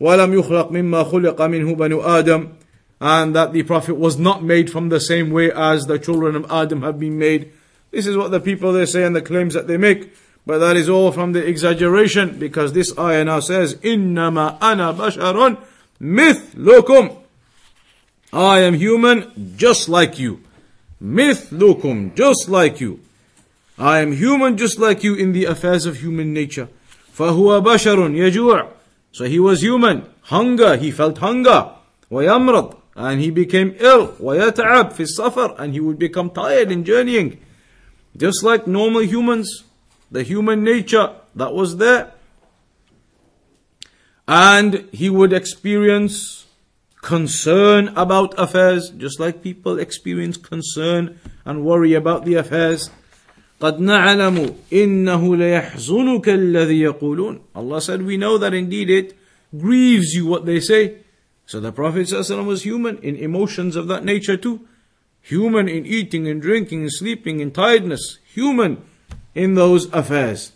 وَلَمْ 0.00 0.42
يُخْلَقْ 0.42 0.70
مِمَّا 0.70 1.10
خُلِقَ 1.10 1.36
مِنْهُ 1.36 1.76
بَنُو 1.76 2.02
آدَمَ 2.02 2.52
And 3.00 3.36
that 3.36 3.52
the 3.52 3.62
Prophet 3.62 3.94
was 3.94 4.18
not 4.18 4.42
made 4.42 4.70
from 4.70 4.88
the 4.88 5.00
same 5.00 5.30
way 5.30 5.52
as 5.52 5.86
the 5.86 5.98
children 5.98 6.36
of 6.36 6.50
Adam 6.50 6.82
have 6.82 6.98
been 6.98 7.18
made. 7.18 7.52
This 7.90 8.06
is 8.06 8.16
what 8.16 8.30
the 8.30 8.40
people 8.40 8.72
they 8.72 8.86
say 8.86 9.04
and 9.04 9.14
the 9.14 9.22
claims 9.22 9.54
that 9.54 9.66
they 9.66 9.76
make. 9.76 10.12
But 10.44 10.58
that 10.58 10.76
is 10.76 10.88
all 10.88 11.12
from 11.12 11.32
the 11.32 11.46
exaggeration 11.46 12.38
because 12.38 12.72
this 12.72 12.96
ayah 12.98 13.24
now 13.24 13.40
says, 13.40 13.76
إِنَّمَا 13.76 14.58
أَنَا 14.58 14.96
بَشَرٌ 14.96 15.58
مِثْلُكُمْ 16.02 17.16
I 18.34 18.60
am 18.60 18.74
human 18.74 19.56
just 19.56 19.88
like 19.88 20.18
you. 20.18 20.40
مِثْلُكُمْ 21.02 22.14
Just 22.14 22.48
like 22.48 22.80
you. 22.80 23.00
I 23.78 24.00
am 24.00 24.12
human 24.12 24.56
just 24.56 24.78
like 24.78 25.02
you 25.02 25.14
in 25.14 25.32
the 25.32 25.46
affairs 25.46 25.86
of 25.86 25.96
human 25.96 26.32
nature. 26.32 26.68
فَهُوَ 27.16 27.62
بَشَرٌ 27.64 27.96
يَجُوعُ 28.14 28.68
So 29.12 29.24
he 29.24 29.40
was 29.40 29.62
human. 29.62 30.06
Hunger, 30.22 30.76
he 30.76 30.90
felt 30.90 31.18
hunger. 31.18 31.72
وَيَمْرَض 32.10 32.76
And 32.94 33.20
he 33.20 33.30
became 33.30 33.74
ill. 33.78 34.08
وَيَتَعَبْ 34.20 34.92
فِي 34.92 35.06
السَّفَرِ 35.08 35.58
And 35.58 35.72
he 35.72 35.80
would 35.80 35.98
become 35.98 36.30
tired 36.30 36.70
in 36.70 36.84
journeying. 36.84 37.40
Just 38.16 38.44
like 38.44 38.66
normal 38.66 39.02
humans 39.02 39.64
the 40.10 40.22
human 40.22 40.64
nature 40.64 41.12
that 41.34 41.52
was 41.52 41.76
there. 41.76 42.12
And 44.26 44.88
he 44.92 45.08
would 45.10 45.32
experience 45.32 46.43
concern 47.04 47.88
about 47.96 48.38
affairs, 48.38 48.90
just 48.90 49.18
like 49.18 49.42
people 49.42 49.78
experience 49.78 50.36
concern 50.36 51.18
and 51.44 51.64
worry 51.64 51.94
about 51.94 52.24
the 52.24 52.34
affairs. 52.34 52.90
قد 53.60 53.78
نعلم 53.78 54.54
إنه 54.72 55.36
ليحزنك 55.36 56.28
الذي 56.28 56.80
يقولون 56.80 57.40
Allah 57.54 57.80
said 57.82 58.02
we 58.02 58.16
know 58.16 58.38
that 58.38 58.54
indeed 58.54 58.88
it 58.88 59.14
grieves 59.54 60.14
you 60.14 60.24
what 60.24 60.46
they 60.46 60.60
say 60.60 60.96
so 61.44 61.60
the 61.60 61.72
Prophet 61.72 62.06
ﷺ 62.06 62.46
was 62.46 62.62
human 62.62 62.96
in 62.98 63.16
emotions 63.16 63.76
of 63.76 63.86
that 63.88 64.04
nature 64.04 64.36
too 64.36 64.66
human 65.20 65.68
in 65.68 65.84
eating 65.84 66.28
and 66.28 66.40
drinking 66.40 66.82
and 66.82 66.92
sleeping 66.92 67.42
and 67.42 67.54
tiredness 67.54 68.18
human 68.32 68.82
in 69.34 69.54
those 69.54 69.92
affairs. 69.92 70.52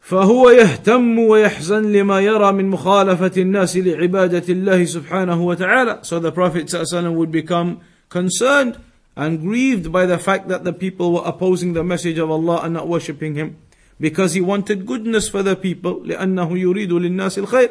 فهو 0.00 0.50
يهتم 0.50 1.18
ويحزن 1.18 1.92
لما 1.92 2.20
يرى 2.20 2.52
من 2.52 2.68
مخالفة 2.70 3.32
الناس 3.36 3.76
لعبادة 3.76 4.44
الله 4.48 4.84
سبحانه 4.84 5.46
وتعالى. 5.46 6.04
So 6.04 6.18
the 6.18 6.30
Prophet 6.30 6.66
ﷺ 6.66 7.14
would 7.14 7.30
become 7.30 7.80
concerned 8.10 8.78
and 9.16 9.40
grieved 9.40 9.90
by 9.90 10.04
the 10.04 10.18
fact 10.18 10.48
that 10.48 10.64
the 10.64 10.74
people 10.74 11.14
were 11.14 11.22
opposing 11.24 11.72
the 11.72 11.82
message 11.82 12.18
of 12.18 12.30
Allah 12.30 12.60
and 12.64 12.74
not 12.74 12.86
worshipping 12.86 13.34
Him. 13.34 13.56
Because 13.98 14.34
he 14.34 14.42
wanted 14.42 14.84
goodness 14.84 15.28
for 15.28 15.42
the 15.42 15.56
people. 15.56 16.04
لأنه 16.04 16.58
يريد 16.58 16.92
للناس 16.92 17.38
الخير 17.38 17.70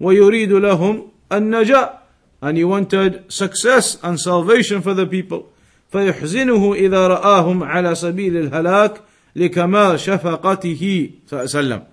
ويريد 0.00 0.52
لهم 0.52 1.08
النجاة. 1.32 1.98
And 2.40 2.56
he 2.56 2.64
wanted 2.64 3.32
success 3.32 3.98
and 4.04 4.20
salvation 4.20 4.82
for 4.82 4.94
the 4.94 5.06
people. 5.06 5.48
فيحزنه 5.92 6.74
إذا 6.74 7.08
رآهم 7.08 7.62
على 7.62 7.94
سبيل 7.94 8.36
الهلاك 8.36 9.00
لكمال 9.36 10.00
شفقته 10.00 11.12
وسلم. 11.32 11.86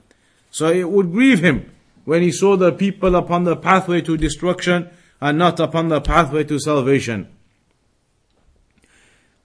So 0.52 0.70
it 0.70 0.90
would 0.90 1.12
grieve 1.12 1.40
him 1.40 1.72
when 2.06 2.22
he 2.22 2.32
saw 2.32 2.56
the 2.56 2.72
people 2.72 3.16
upon 3.16 3.44
the 3.44 3.56
pathway 3.56 4.02
to 4.02 4.18
destruction 4.18 4.90
and 5.22 5.38
not 5.38 5.60
upon 5.60 5.90
the 5.90 6.02
pathway 6.02 6.44
to 6.46 6.60
salvation. 6.60 7.28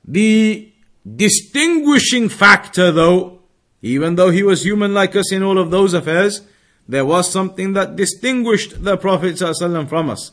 The 0.06 0.72
distinguishing 1.04 2.28
factor 2.28 2.90
though, 2.90 3.40
even 3.82 4.14
though 4.14 4.30
he 4.30 4.42
was 4.42 4.64
human 4.64 4.94
like 4.94 5.14
us 5.14 5.32
in 5.32 5.42
all 5.42 5.58
of 5.58 5.70
those 5.70 5.92
affairs, 5.94 6.42
there 6.88 7.04
was 7.04 7.30
something 7.30 7.72
that 7.74 7.96
distinguished 7.96 8.82
the 8.84 8.96
Prophet 8.96 9.36
ﷺ 9.36 9.88
from 9.88 10.10
us. 10.10 10.32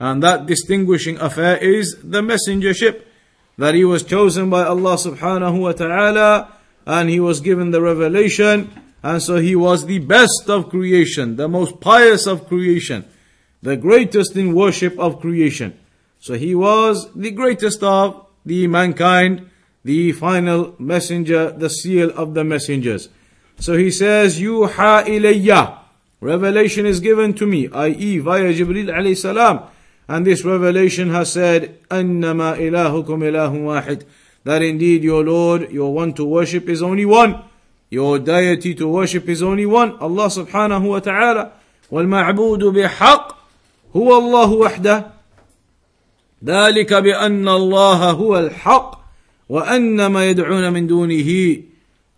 And 0.00 0.22
that 0.22 0.46
distinguishing 0.46 1.18
affair 1.18 1.56
is 1.58 1.96
the 2.02 2.22
messengership 2.22 3.02
that 3.58 3.74
he 3.74 3.84
was 3.84 4.02
chosen 4.02 4.50
by 4.50 4.64
Allah 4.64 4.96
subhanahu 4.96 5.60
wa 5.60 5.72
ta'ala 5.72 6.52
and 6.87 7.09
he 7.09 7.19
was 7.19 7.41
given 7.41 7.71
the 7.71 7.81
revelation, 7.81 8.71
and 9.03 9.21
so 9.21 9.35
he 9.35 9.57
was 9.57 9.85
the 9.85 9.99
best 9.99 10.45
of 10.47 10.69
creation, 10.69 11.35
the 11.35 11.49
most 11.49 11.81
pious 11.81 12.25
of 12.25 12.47
creation, 12.47 13.03
the 13.61 13.75
greatest 13.75 14.37
in 14.37 14.55
worship 14.55 14.97
of 14.97 15.19
creation. 15.19 15.77
So 16.21 16.35
he 16.35 16.55
was 16.55 17.13
the 17.13 17.31
greatest 17.31 17.83
of 17.83 18.25
the 18.45 18.67
mankind, 18.67 19.49
the 19.83 20.13
final 20.13 20.75
messenger, 20.79 21.51
the 21.51 21.69
seal 21.69 22.09
of 22.11 22.33
the 22.33 22.45
messengers. 22.45 23.09
So 23.59 23.75
he 23.75 23.91
says, 23.91 24.39
Yuha 24.39 25.03
ilayya. 25.03 25.79
Revelation 26.21 26.85
is 26.85 27.01
given 27.01 27.33
to 27.33 27.45
me, 27.45 27.67
i.e. 27.67 28.19
via 28.19 28.53
Jibril 28.53 28.87
alayhi 28.87 29.17
salam. 29.17 29.63
And 30.07 30.25
this 30.25 30.45
revelation 30.45 31.09
has 31.09 31.33
said, 31.33 31.83
أَنَّمَا 31.89 32.57
ilahukum 32.57 33.27
ilahun 33.27 33.63
وَاحِدٌ 33.67 34.05
That 34.46 34.62
indeed 34.62 35.04
your 35.04 35.24
Lord, 35.24 35.70
your 35.70 35.94
one 35.94 36.12
to 36.14 36.24
worship 36.24 36.68
is 36.68 36.82
only 36.82 37.04
one. 37.04 37.44
Your 37.90 38.18
deity 38.18 38.74
to 38.76 38.88
worship 38.88 39.28
is 39.28 39.42
only 39.42 39.66
one. 39.66 39.96
Allah 39.98 40.26
subhanahu 40.26 40.88
wa 40.88 41.00
ta'ala. 41.00 41.52
والمعبود 41.92 42.64
بحق 42.64 43.36
هو 43.96 44.18
الله 44.18 44.52
وحده 44.52 45.06
ذلك 46.44 46.94
بأن 46.94 47.48
الله 47.48 48.10
هو 48.10 48.38
الحق 48.38 49.04
وأن 49.48 50.06
ما 50.06 50.30
يدعون 50.30 50.72
من 50.72 50.86
دونه 50.86 51.62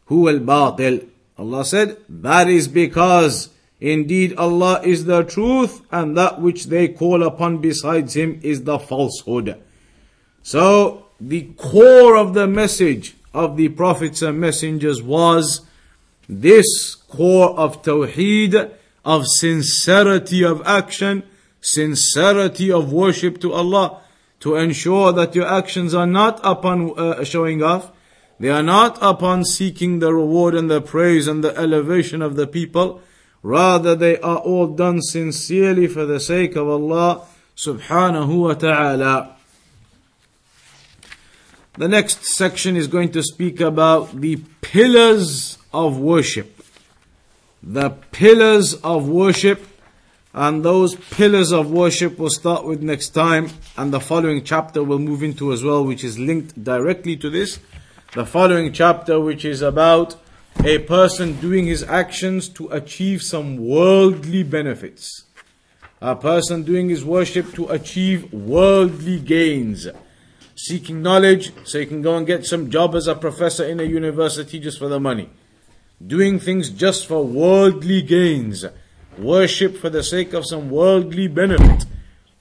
هو 0.09 0.29
الباطل 0.29 1.01
Allah 1.37 1.65
said 1.65 1.97
that 2.09 2.49
is 2.49 2.69
because 2.69 3.49
Indeed, 3.81 4.37
Allah 4.39 4.81
is 4.83 5.05
the 5.05 5.25
truth, 5.25 5.83
and 5.93 6.17
that 6.17 6.41
which 6.41 6.67
they 6.67 6.89
call 6.89 7.23
upon 7.23 7.59
besides 7.59 8.17
Him 8.17 8.41
is 8.43 8.65
the 8.65 8.79
falsehood. 8.79 9.61
So, 10.43 11.07
the 11.20 11.50
core 11.58 12.16
of 12.16 12.34
the 12.34 12.48
message 12.48 13.16
of 13.34 13.58
the 13.58 13.70
prophets 13.70 14.22
and 14.22 14.40
messengers 14.40 15.02
was 15.02 15.62
this 16.28 16.96
core 16.96 17.58
of 17.58 17.82
tawheed, 17.82 18.72
of 19.04 19.26
sincerity 19.28 20.44
of 20.44 20.62
action, 20.66 21.24
sincerity 21.62 22.72
of 22.72 22.94
worship 22.94 23.40
to 23.42 23.54
Allah, 23.54 24.02
to 24.40 24.56
ensure 24.56 25.12
that 25.12 25.36
your 25.36 25.48
actions 25.48 25.94
are 25.94 26.08
not 26.08 26.40
upon 26.44 26.98
uh, 26.98 27.24
showing 27.24 27.62
off, 27.62 27.92
they 28.40 28.50
are 28.50 28.64
not 28.64 28.98
upon 29.02 29.44
seeking 29.44 30.00
the 30.00 30.14
reward 30.14 30.56
and 30.56 30.72
the 30.72 30.80
praise 30.80 31.28
and 31.28 31.44
the 31.44 31.56
elevation 31.58 32.22
of 32.22 32.38
the 32.38 32.48
people, 32.48 33.02
rather 33.44 33.96
they 33.96 34.18
are 34.20 34.38
all 34.38 34.68
done 34.68 35.02
sincerely 35.02 35.88
for 35.88 36.06
the 36.06 36.20
sake 36.20 36.56
of 36.56 36.70
Allah 36.70 37.26
subhanahu 37.58 38.44
wa 38.44 38.54
ta'ala. 38.54 39.36
The 41.80 41.88
next 41.88 42.26
section 42.26 42.76
is 42.76 42.88
going 42.88 43.14
to 43.14 43.24
speak 43.24 43.62
about 43.62 44.20
the 44.20 44.42
pillars 44.60 45.58
of 45.72 45.98
worship. 45.98 46.62
The 47.64 47.92
pillars 48.12 48.74
of 48.74 49.08
worship, 49.08 49.66
and 50.34 50.66
those 50.66 50.96
pillars 50.96 51.54
of 51.54 51.72
worship 51.72 52.20
we'll 52.20 52.32
start 52.32 52.66
with 52.66 52.82
next 52.82 53.12
time, 53.12 53.48
and 53.78 53.94
the 53.94 54.02
following 54.02 54.44
chapter 54.44 54.84
we'll 54.84 55.00
move 55.00 55.24
into 55.24 55.54
as 55.54 55.64
well, 55.64 55.86
which 55.86 56.04
is 56.04 56.20
linked 56.20 56.62
directly 56.62 57.16
to 57.16 57.30
this. 57.30 57.60
The 58.14 58.26
following 58.26 58.74
chapter, 58.74 59.18
which 59.18 59.46
is 59.46 59.62
about 59.62 60.18
a 60.66 60.80
person 60.80 61.40
doing 61.40 61.66
his 61.66 61.84
actions 61.84 62.50
to 62.50 62.68
achieve 62.72 63.22
some 63.22 63.56
worldly 63.56 64.44
benefits. 64.44 65.24
A 66.02 66.18
person 66.18 66.64
doing 66.64 66.90
his 66.90 67.06
worship 67.06 67.54
to 67.54 67.70
achieve 67.70 68.34
worldly 68.34 69.22
gains 69.22 69.88
seeking 70.60 71.02
knowledge 71.02 71.54
so 71.64 71.78
you 71.78 71.88
can 71.88 72.02
go 72.02 72.18
and 72.18 72.28
get 72.28 72.46
some 72.46 72.70
job 72.70 72.94
as 72.94 73.08
a 73.08 73.16
professor 73.16 73.64
in 73.64 73.80
a 73.80 73.84
university 73.84 74.60
just 74.60 74.78
for 74.78 74.90
the 74.90 75.00
money. 75.00 75.30
Doing 76.06 76.38
things 76.38 76.70
just 76.70 77.08
for 77.08 77.24
worldly 77.26 78.02
gains. 78.02 78.66
Worship 79.18 79.78
for 79.78 79.90
the 79.90 80.04
sake 80.04 80.34
of 80.34 80.46
some 80.46 80.70
worldly 80.70 81.28
benefit. 81.28 81.86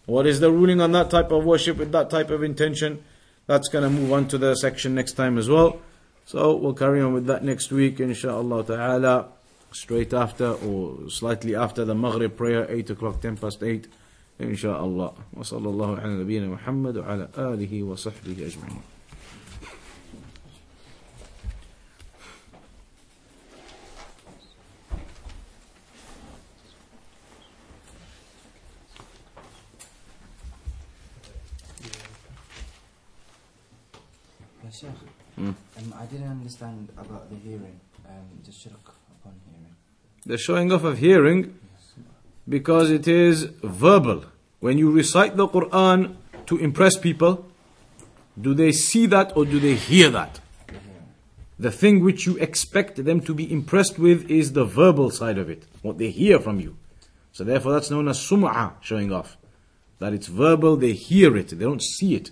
What 0.06 0.26
is 0.26 0.40
the 0.40 0.50
ruling 0.50 0.80
on 0.80 0.92
that 0.92 1.10
type 1.10 1.30
of 1.30 1.44
worship 1.44 1.76
with 1.76 1.92
that 1.92 2.10
type 2.10 2.30
of 2.30 2.42
intention? 2.42 3.04
That's 3.46 3.68
going 3.68 3.84
to 3.84 3.90
move 3.90 4.12
on 4.12 4.26
to 4.28 4.38
the 4.38 4.54
section 4.56 4.96
next 4.96 5.12
time 5.12 5.38
as 5.38 5.48
well. 5.48 5.80
So 6.26 6.56
we'll 6.56 6.74
carry 6.74 7.00
on 7.00 7.12
with 7.12 7.26
that 7.26 7.44
next 7.44 7.70
week, 7.70 8.00
inshallah 8.00 8.64
ta'ala, 8.64 9.28
straight 9.72 10.12
after 10.12 10.52
or 10.52 11.08
slightly 11.08 11.54
after 11.54 11.84
the 11.84 11.94
Maghrib 11.94 12.36
prayer, 12.36 12.66
8 12.68 12.90
o'clock, 12.90 13.20
10 13.20 13.36
past 13.36 13.62
8. 13.62 13.86
إن 14.41 14.55
شاء 14.55 14.85
الله 14.85 15.11
وصلى 15.33 15.69
الله 15.69 15.97
على 15.99 16.13
نبينا 16.23 16.47
محمد 16.47 16.97
وعلى 16.97 17.29
آله 17.37 17.83
وصحبه 17.83 18.31
أجمعين 18.45 18.81
Yeah, 34.63 34.69
Sheikh, 34.71 34.89
Mm. 35.37 35.47
um, 35.77 35.93
I 35.99 36.05
didn't 36.05 36.27
understand 36.29 36.89
about 36.97 37.29
the 37.29 37.35
hearing, 37.37 37.79
um, 38.07 38.27
the 38.45 38.51
shirk 38.51 38.85
upon 39.17 39.33
hearing. 39.49 39.75
The 40.25 40.37
showing 40.37 40.71
off 40.71 40.83
of 40.83 40.99
hearing 40.99 41.57
Because 42.48 42.90
it 42.90 43.06
is 43.06 43.44
verbal. 43.62 44.24
When 44.60 44.78
you 44.78 44.90
recite 44.90 45.36
the 45.36 45.46
Quran 45.46 46.16
to 46.46 46.56
impress 46.56 46.96
people, 46.96 47.46
do 48.40 48.54
they 48.54 48.72
see 48.72 49.06
that 49.06 49.36
or 49.36 49.44
do 49.44 49.60
they 49.60 49.74
hear 49.74 50.10
that? 50.10 50.40
The 51.58 51.72
thing 51.72 52.04
which 52.04 52.24
you 52.24 52.36
expect 52.38 53.04
them 53.04 53.20
to 53.22 53.34
be 53.34 53.52
impressed 53.52 53.98
with 53.98 54.30
is 54.30 54.52
the 54.52 54.64
verbal 54.64 55.10
side 55.10 55.38
of 55.38 55.50
it, 55.50 55.64
what 55.82 55.98
they 55.98 56.10
hear 56.10 56.38
from 56.38 56.60
you. 56.60 56.76
So 57.32 57.44
therefore 57.44 57.72
that's 57.72 57.90
known 57.90 58.08
as 58.08 58.18
sum'ah, 58.18 58.74
showing 58.80 59.12
off. 59.12 59.36
That 59.98 60.12
it's 60.12 60.28
verbal, 60.28 60.76
they 60.76 60.92
hear 60.92 61.36
it, 61.36 61.48
they 61.50 61.64
don't 61.64 61.82
see 61.82 62.14
it. 62.14 62.30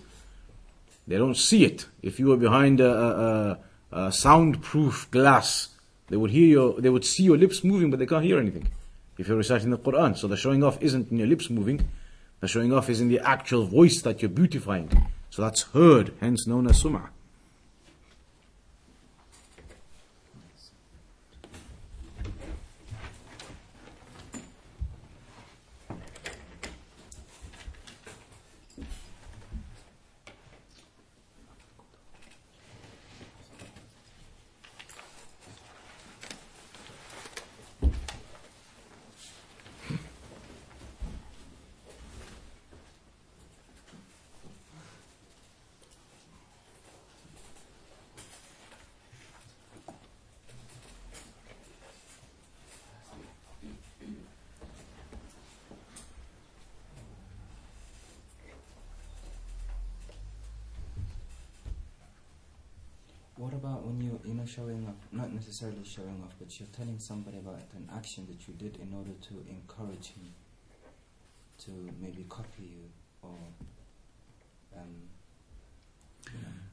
They 1.05 1.17
don't 1.17 1.35
see 1.35 1.65
it. 1.65 1.85
If 2.01 2.19
you 2.19 2.27
were 2.27 2.37
behind 2.37 2.79
a, 2.79 2.89
a, 2.91 3.59
a, 3.91 4.11
soundproof 4.11 5.09
glass, 5.11 5.69
they 6.07 6.17
would 6.17 6.31
hear 6.31 6.47
your, 6.47 6.81
they 6.81 6.89
would 6.89 7.05
see 7.05 7.23
your 7.23 7.37
lips 7.37 7.63
moving, 7.63 7.89
but 7.89 7.99
they 7.99 8.05
can't 8.05 8.25
hear 8.25 8.39
anything. 8.39 8.69
If 9.17 9.27
you're 9.27 9.37
reciting 9.37 9.71
the 9.71 9.79
Quran, 9.79 10.15
so 10.15 10.27
the 10.27 10.37
showing 10.37 10.63
off 10.63 10.77
isn't 10.79 11.11
in 11.11 11.17
your 11.17 11.27
lips 11.27 11.49
moving, 11.49 11.89
the 12.39 12.47
showing 12.47 12.71
off 12.71 12.87
is 12.89 13.01
in 13.01 13.07
the 13.07 13.19
actual 13.19 13.65
voice 13.65 14.01
that 14.03 14.21
you're 14.21 14.29
beautifying. 14.29 15.09
So 15.31 15.41
that's 15.41 15.63
heard, 15.73 16.13
hence 16.19 16.45
known 16.45 16.67
as 16.67 16.83
sum'ah. 16.83 17.09
What 63.37 63.53
about 63.53 63.85
when 63.85 64.01
you 64.01 64.19
you 64.25 64.33
know 64.33 64.36
showing 64.47 64.85
off, 64.87 64.95
not 65.11 65.31
necessarily 65.31 65.83
showing 65.83 66.21
off, 66.25 66.33
but 66.39 66.59
you're 66.59 66.69
telling 66.75 66.99
somebody 66.99 67.37
about 67.37 67.61
an 67.75 67.89
action 67.95 68.25
that 68.29 68.47
you 68.47 68.53
did 68.53 68.79
in 68.81 68.93
order 68.93 69.11
to 69.29 69.33
encourage 69.49 70.07
him 70.07 70.33
to 71.65 71.71
maybe 71.99 72.25
copy 72.29 72.63
you 72.63 72.89
or 73.21 73.37
um, 74.75 76.31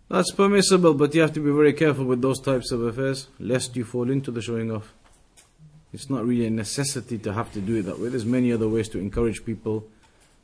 That's 0.09 0.31
permissible, 0.31 0.95
but 0.95 1.15
you 1.15 1.23
have 1.23 1.33
to 1.33 1.41
be 1.41 1.51
very 1.51 1.73
careful 1.73 2.05
with 2.05 2.21
those 2.23 2.41
types 2.41 2.71
of 2.71 2.83
affairs, 2.83 3.29
lest 3.41 3.75
you 3.77 3.85
fall 3.85 4.11
into 4.11 4.31
the 4.31 4.43
showing 4.43 4.71
off. 4.71 4.93
It's 5.93 6.11
not 6.11 6.25
really 6.27 6.47
a 6.47 6.51
necessity 6.51 7.19
to 7.19 7.33
have 7.33 7.53
to 7.53 7.61
do 7.61 7.77
it 7.77 7.83
that 7.83 7.99
way. 7.99 8.09
There's 8.09 8.27
many 8.27 8.53
other 8.53 8.69
ways 8.69 8.89
to 8.91 8.99
encourage 8.99 9.45
people 9.45 9.87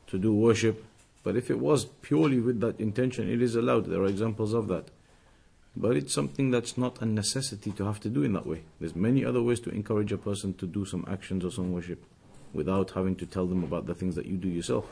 to 0.07 0.17
do 0.17 0.33
worship, 0.33 0.83
but 1.23 1.35
if 1.35 1.51
it 1.51 1.59
was 1.59 1.85
purely 2.01 2.39
with 2.39 2.59
that 2.61 2.79
intention, 2.79 3.29
it 3.29 3.41
is 3.41 3.55
allowed. 3.55 3.85
There 3.85 4.01
are 4.01 4.07
examples 4.07 4.53
of 4.53 4.67
that. 4.69 4.85
But 5.75 5.95
it's 5.95 6.13
something 6.13 6.51
that's 6.51 6.77
not 6.77 7.01
a 7.01 7.05
necessity 7.05 7.71
to 7.71 7.85
have 7.85 7.99
to 8.01 8.09
do 8.09 8.23
in 8.23 8.33
that 8.33 8.45
way. 8.45 8.63
There's 8.79 8.95
many 8.95 9.23
other 9.23 9.41
ways 9.41 9.59
to 9.61 9.69
encourage 9.69 10.11
a 10.11 10.17
person 10.17 10.53
to 10.55 10.67
do 10.67 10.85
some 10.85 11.05
actions 11.07 11.45
or 11.45 11.51
some 11.51 11.71
worship 11.71 12.03
without 12.53 12.91
having 12.91 13.15
to 13.15 13.25
tell 13.25 13.47
them 13.47 13.63
about 13.63 13.85
the 13.85 13.95
things 13.95 14.15
that 14.15 14.25
you 14.25 14.35
do 14.35 14.49
yourself. 14.49 14.85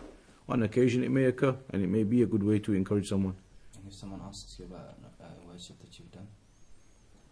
On 0.48 0.64
occasion, 0.64 1.04
it 1.04 1.12
may 1.12 1.26
occur, 1.26 1.56
and 1.72 1.84
it 1.84 1.88
may 1.88 2.04
be 2.04 2.24
a 2.24 2.26
good 2.26 2.44
way 2.44 2.60
to 2.60 2.74
encourage 2.74 3.10
someone. 3.10 3.36
and 3.76 3.88
if 3.88 3.94
someone 3.94 4.22
asks 4.26 4.58
you 4.58 4.66
about 4.66 4.96
uh, 5.22 5.26
worship 5.48 5.80
that 5.82 6.00
you've 6.00 6.12
done, 6.12 6.28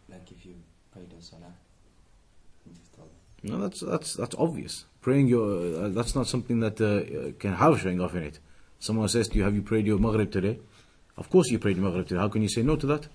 like 0.10 0.30
if 0.32 0.46
you 0.46 0.56
prayed 0.92 1.12
a 1.18 1.22
salah, 1.22 1.54
you 2.66 2.74
just 2.74 2.94
tell 2.94 3.06
them. 3.06 3.16
No, 3.50 3.68
that's 3.68 3.80
that's 3.82 4.14
that's 4.14 4.36
obvious. 4.38 4.86
Praying 5.02 5.30
your 5.30 5.86
uh, 5.86 5.90
that's 5.90 6.16
not 6.16 6.28
something 6.28 6.60
that 6.60 6.80
uh, 6.82 6.86
uh, 6.86 7.32
can 7.40 7.54
have 7.54 7.80
showing 7.80 8.02
off 8.02 8.14
in 8.14 8.24
it. 8.24 8.40
Someone 8.80 9.08
says 9.08 9.28
to 9.30 9.38
you, 9.38 9.44
"Have 9.44 9.56
you 9.56 9.62
prayed 9.62 9.88
your 9.88 9.98
maghrib 9.98 10.32
today?" 10.32 10.60
Of 11.18 11.30
course, 11.30 11.50
you 11.50 11.58
prayed 11.58 11.78
your 11.78 11.86
maghrib 11.86 12.08
today. 12.08 12.20
How 12.20 12.30
can 12.30 12.44
you 12.44 12.50
say 12.50 12.62
no 12.62 12.76
to 12.76 12.86
that? 12.88 13.08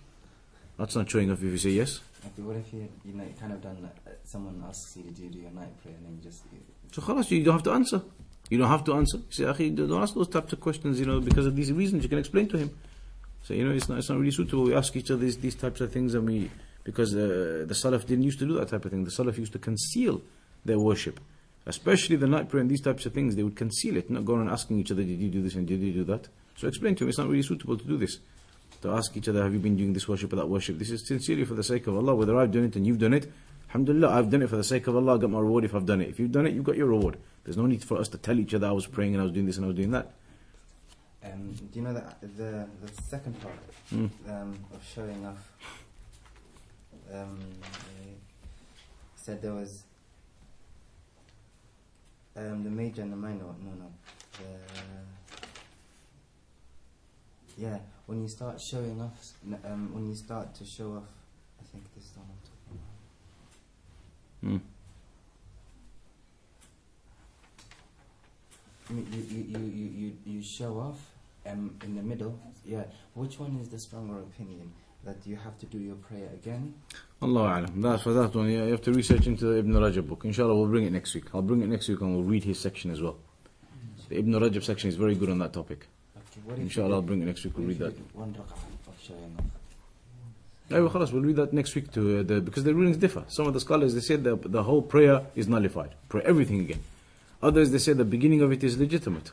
That's 0.82 0.96
not 0.96 1.08
showing 1.08 1.30
off 1.30 1.38
if 1.38 1.44
you 1.44 1.58
say 1.58 1.70
yes. 1.70 2.00
Okay, 2.26 2.42
what 2.42 2.56
if 2.56 2.72
you 2.72 2.88
you 3.04 3.14
know 3.14 3.24
kind 3.38 3.52
of 3.52 3.62
done 3.62 3.88
uh, 4.04 4.10
someone 4.24 4.64
asks 4.68 4.96
you 4.96 5.04
to 5.04 5.10
do 5.12 5.38
your 5.38 5.52
night 5.52 5.80
prayer 5.80 5.94
and 5.94 6.06
then 6.06 6.16
you 6.16 6.22
just 6.28 6.42
you, 6.52 6.58
So 6.90 7.00
khalas, 7.00 7.30
you 7.30 7.44
don't 7.44 7.54
have 7.54 7.62
to 7.62 7.70
answer. 7.70 8.02
You 8.50 8.58
don't 8.58 8.68
have 8.68 8.82
to 8.86 8.94
answer. 8.94 9.18
You 9.18 9.32
say, 9.38 9.44
"Akhi, 9.44 9.76
don't 9.76 10.02
ask 10.02 10.12
those 10.12 10.26
types 10.26 10.52
of 10.52 10.58
questions. 10.58 10.98
You 10.98 11.06
know, 11.06 11.20
because 11.20 11.46
of 11.46 11.54
these 11.54 11.70
reasons, 11.70 12.02
you 12.02 12.08
can 12.08 12.18
explain 12.18 12.48
to 12.48 12.58
him. 12.58 12.76
So 13.44 13.54
you 13.54 13.64
know, 13.64 13.70
it's 13.70 13.88
not 13.88 13.98
it's 13.98 14.08
not 14.08 14.18
really 14.18 14.32
suitable. 14.32 14.64
We 14.64 14.74
ask 14.74 14.96
each 14.96 15.12
other 15.12 15.20
these, 15.20 15.38
these 15.38 15.54
types 15.54 15.80
of 15.80 15.92
things, 15.92 16.14
and 16.14 16.26
we 16.26 16.50
because 16.82 17.14
uh, 17.14 17.64
the 17.70 17.74
Salaf 17.74 18.04
didn't 18.04 18.24
used 18.24 18.40
to 18.40 18.46
do 18.46 18.54
that 18.54 18.70
type 18.70 18.84
of 18.84 18.90
thing. 18.90 19.04
The 19.04 19.12
Salaf 19.12 19.38
used 19.38 19.52
to 19.52 19.60
conceal 19.60 20.20
their 20.64 20.80
worship, 20.80 21.20
especially 21.64 22.16
the 22.16 22.26
night 22.26 22.48
prayer 22.48 22.60
and 22.60 22.68
these 22.68 22.80
types 22.82 23.06
of 23.06 23.14
things. 23.14 23.36
They 23.36 23.44
would 23.44 23.54
conceal 23.54 23.96
it, 23.96 24.10
not 24.10 24.24
go 24.24 24.34
around 24.34 24.50
asking 24.50 24.80
each 24.80 24.90
other, 24.90 25.04
"Did 25.04 25.20
you 25.20 25.28
do 25.28 25.42
this 25.42 25.54
and 25.54 25.64
did 25.64 25.78
you 25.78 25.92
do 25.92 26.02
that?" 26.06 26.26
So 26.56 26.66
explain 26.66 26.96
to 26.96 27.04
him. 27.04 27.10
It's 27.10 27.18
not 27.18 27.28
really 27.28 27.44
suitable 27.44 27.78
to 27.78 27.84
do 27.84 27.96
this. 27.96 28.18
To 28.82 28.90
ask 28.90 29.16
each 29.16 29.28
other, 29.28 29.42
"Have 29.42 29.52
you 29.52 29.58
been 29.60 29.76
doing 29.76 29.92
this 29.92 30.06
worship 30.08 30.32
or 30.32 30.36
that 30.36 30.48
worship?" 30.48 30.78
This 30.78 30.90
is 30.90 31.06
sincerely 31.06 31.44
for 31.44 31.54
the 31.54 31.62
sake 31.64 31.86
of 31.86 31.96
Allah. 31.96 32.14
Whether 32.14 32.36
I've 32.36 32.50
done 32.52 32.64
it 32.64 32.76
and 32.76 32.86
you've 32.86 32.98
done 32.98 33.14
it, 33.14 33.30
Alhamdulillah, 33.68 34.10
I've 34.10 34.28
done 34.30 34.42
it 34.42 34.48
for 34.50 34.56
the 34.56 34.64
sake 34.64 34.86
of 34.86 34.96
Allah. 34.96 35.14
I 35.14 35.18
got 35.18 35.30
my 35.30 35.40
reward 35.40 35.64
if 35.64 35.74
I've 35.74 35.86
done 35.86 36.00
it. 36.00 36.08
If 36.08 36.18
you've 36.20 36.32
done 36.32 36.46
it, 36.46 36.52
you've 36.54 36.64
got 36.64 36.76
your 36.76 36.88
reward. 36.88 37.16
There's 37.44 37.56
no 37.56 37.66
need 37.66 37.82
for 37.82 37.96
us 37.98 38.08
to 38.08 38.18
tell 38.18 38.38
each 38.38 38.52
other 38.54 38.66
I 38.66 38.72
was 38.72 38.86
praying 38.86 39.14
and 39.14 39.20
I 39.20 39.24
was 39.24 39.32
doing 39.32 39.46
this 39.46 39.56
and 39.56 39.64
I 39.64 39.68
was 39.68 39.76
doing 39.76 39.92
that. 39.92 40.12
Um, 41.24 41.52
do 41.54 41.78
you 41.78 41.82
know 41.82 41.94
that 41.94 42.20
the 42.20 42.66
the 42.84 43.02
second 43.08 43.40
part 43.40 43.54
Mm. 43.92 44.10
um, 44.28 44.58
of 44.74 44.84
showing 44.94 45.24
off? 45.24 45.48
Um, 47.14 47.38
said 49.16 49.40
there 49.42 49.52
was 49.54 49.84
um, 52.36 52.64
the 52.64 52.70
major 52.70 53.02
and 53.02 53.12
the 53.12 53.16
minor. 53.16 53.38
No, 53.44 53.72
no. 53.78 53.90
the 54.38 54.44
yeah 57.58 57.78
when 58.06 58.22
you 58.22 58.28
start 58.28 58.60
showing 58.60 59.00
off 59.00 59.32
um, 59.64 59.94
when 59.94 60.08
you 60.08 60.14
start 60.14 60.54
to 60.54 60.64
show 60.64 60.96
off 60.96 61.08
I 61.62 61.64
think 61.72 61.84
this 61.94 62.04
is 62.04 62.16
one 62.16 62.26
I'm 62.28 62.42
talking 62.50 62.90
about. 64.40 64.58
Hmm. 64.58 64.60
You, 68.90 69.06
you, 69.12 69.22
you, 69.30 69.42
you, 69.48 69.58
you, 69.58 69.88
you, 70.00 70.12
you 70.34 70.42
show 70.42 70.78
off 70.78 71.00
um, 71.46 71.74
in 71.84 71.96
the 71.96 72.02
middle. 72.02 72.38
Yeah. 72.64 72.84
Which 73.14 73.38
one 73.38 73.58
is 73.60 73.68
the 73.68 73.78
stronger 73.78 74.18
opinion? 74.18 74.72
That 75.04 75.16
you 75.24 75.36
have 75.36 75.58
to 75.58 75.66
do 75.66 75.78
your 75.78 75.96
prayer 75.96 76.28
again? 76.32 76.74
Allah 77.20 77.60
alam. 77.60 77.80
That's 77.80 78.02
for 78.04 78.12
that 78.12 78.34
one. 78.34 78.48
Yeah, 78.48 78.64
you 78.64 78.70
have 78.70 78.82
to 78.82 78.92
research 78.92 79.26
into 79.26 79.46
the 79.46 79.58
Ibn 79.58 79.72
Rajab 79.72 80.06
book. 80.08 80.24
Inshallah, 80.24 80.54
we'll 80.54 80.68
bring 80.68 80.84
it 80.84 80.92
next 80.92 81.14
week. 81.14 81.24
I'll 81.34 81.42
bring 81.42 81.60
it 81.62 81.68
next 81.68 81.88
week 81.88 82.00
and 82.00 82.14
we'll 82.14 82.22
read 82.24 82.44
his 82.44 82.60
section 82.60 82.90
as 82.90 83.02
well. 83.02 83.16
The 84.08 84.18
Ibn 84.18 84.32
Rajab 84.34 84.62
section 84.62 84.88
is 84.88 84.96
very 84.96 85.16
good 85.16 85.30
on 85.30 85.38
that 85.38 85.52
topic. 85.52 85.88
Okay. 86.32 86.40
What 86.44 86.52
if 86.54 86.58
you 86.58 86.64
Inshallah, 86.64 86.94
I'll 86.96 87.02
bring 87.02 87.22
it 87.22 87.26
next 87.26 87.44
week. 87.44 87.56
We'll 87.56 87.66
read 87.66 87.78
that. 87.78 87.94
One 88.14 88.34
of 88.38 88.98
showing 89.02 89.36
off. 89.38 89.44
Well, 90.70 91.08
we'll 91.12 91.22
read 91.22 91.36
that 91.36 91.52
next 91.52 91.74
week 91.74 91.92
to 91.92 92.20
uh, 92.20 92.22
the, 92.22 92.40
because 92.40 92.64
the 92.64 92.74
rulings 92.74 92.96
differ. 92.96 93.24
Some 93.28 93.46
of 93.46 93.52
the 93.52 93.60
scholars 93.60 93.94
they 93.94 94.00
said 94.00 94.24
the 94.24 94.36
the 94.36 94.62
whole 94.62 94.80
prayer 94.80 95.26
is 95.34 95.46
nullified. 95.46 95.94
Pray 96.08 96.22
everything 96.24 96.60
again. 96.60 96.80
Others 97.42 97.70
they 97.72 97.78
say 97.78 97.92
the 97.92 98.06
beginning 98.06 98.40
of 98.40 98.52
it 98.52 98.64
is 98.64 98.78
legitimate. 98.78 99.32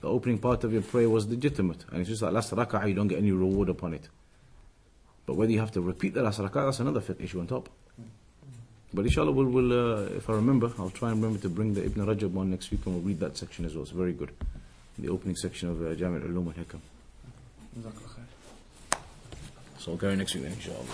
The 0.00 0.08
opening 0.08 0.38
part 0.38 0.64
of 0.64 0.72
your 0.72 0.82
prayer 0.82 1.08
was 1.08 1.28
legitimate, 1.28 1.84
and 1.92 2.00
it's 2.00 2.08
just 2.08 2.22
like 2.22 2.32
last 2.32 2.50
rak'ah 2.52 2.88
you 2.88 2.94
don't 2.94 3.06
get 3.06 3.18
any 3.18 3.30
reward 3.30 3.68
upon 3.68 3.94
it. 3.94 4.08
But 5.24 5.34
whether 5.34 5.52
you 5.52 5.60
have 5.60 5.70
to 5.72 5.80
repeat 5.80 6.14
the 6.14 6.22
last 6.22 6.40
rak'ah, 6.40 6.64
that's 6.64 6.80
another 6.80 7.02
issue 7.20 7.38
on 7.38 7.46
top. 7.46 7.68
But 8.92 9.04
inshallah, 9.04 9.30
we'll, 9.30 9.46
we'll 9.46 9.72
uh, 9.72 10.02
if 10.16 10.28
I 10.28 10.32
remember, 10.34 10.72
I'll 10.78 10.90
try 10.90 11.10
and 11.10 11.22
remember 11.22 11.40
to 11.42 11.48
bring 11.48 11.74
the 11.74 11.84
Ibn 11.84 12.06
Rajab 12.06 12.32
one 12.32 12.50
next 12.50 12.72
week, 12.72 12.84
and 12.84 12.96
we'll 12.96 13.04
read 13.04 13.20
that 13.20 13.36
section 13.38 13.64
as 13.64 13.74
well. 13.74 13.84
It's 13.84 13.92
very 13.92 14.12
good. 14.12 14.32
The 14.98 15.08
opening 15.08 15.36
section 15.36 15.70
of 15.70 15.82
uh, 15.82 15.94
Jami' 15.94 16.22
al-Ulum 16.22 16.48
al-Hikam. 16.48 16.80
So 19.78 19.92
I'll 19.92 19.96
go 19.96 20.14
next 20.14 20.34
week 20.34 20.44
inshallah. 20.44 20.84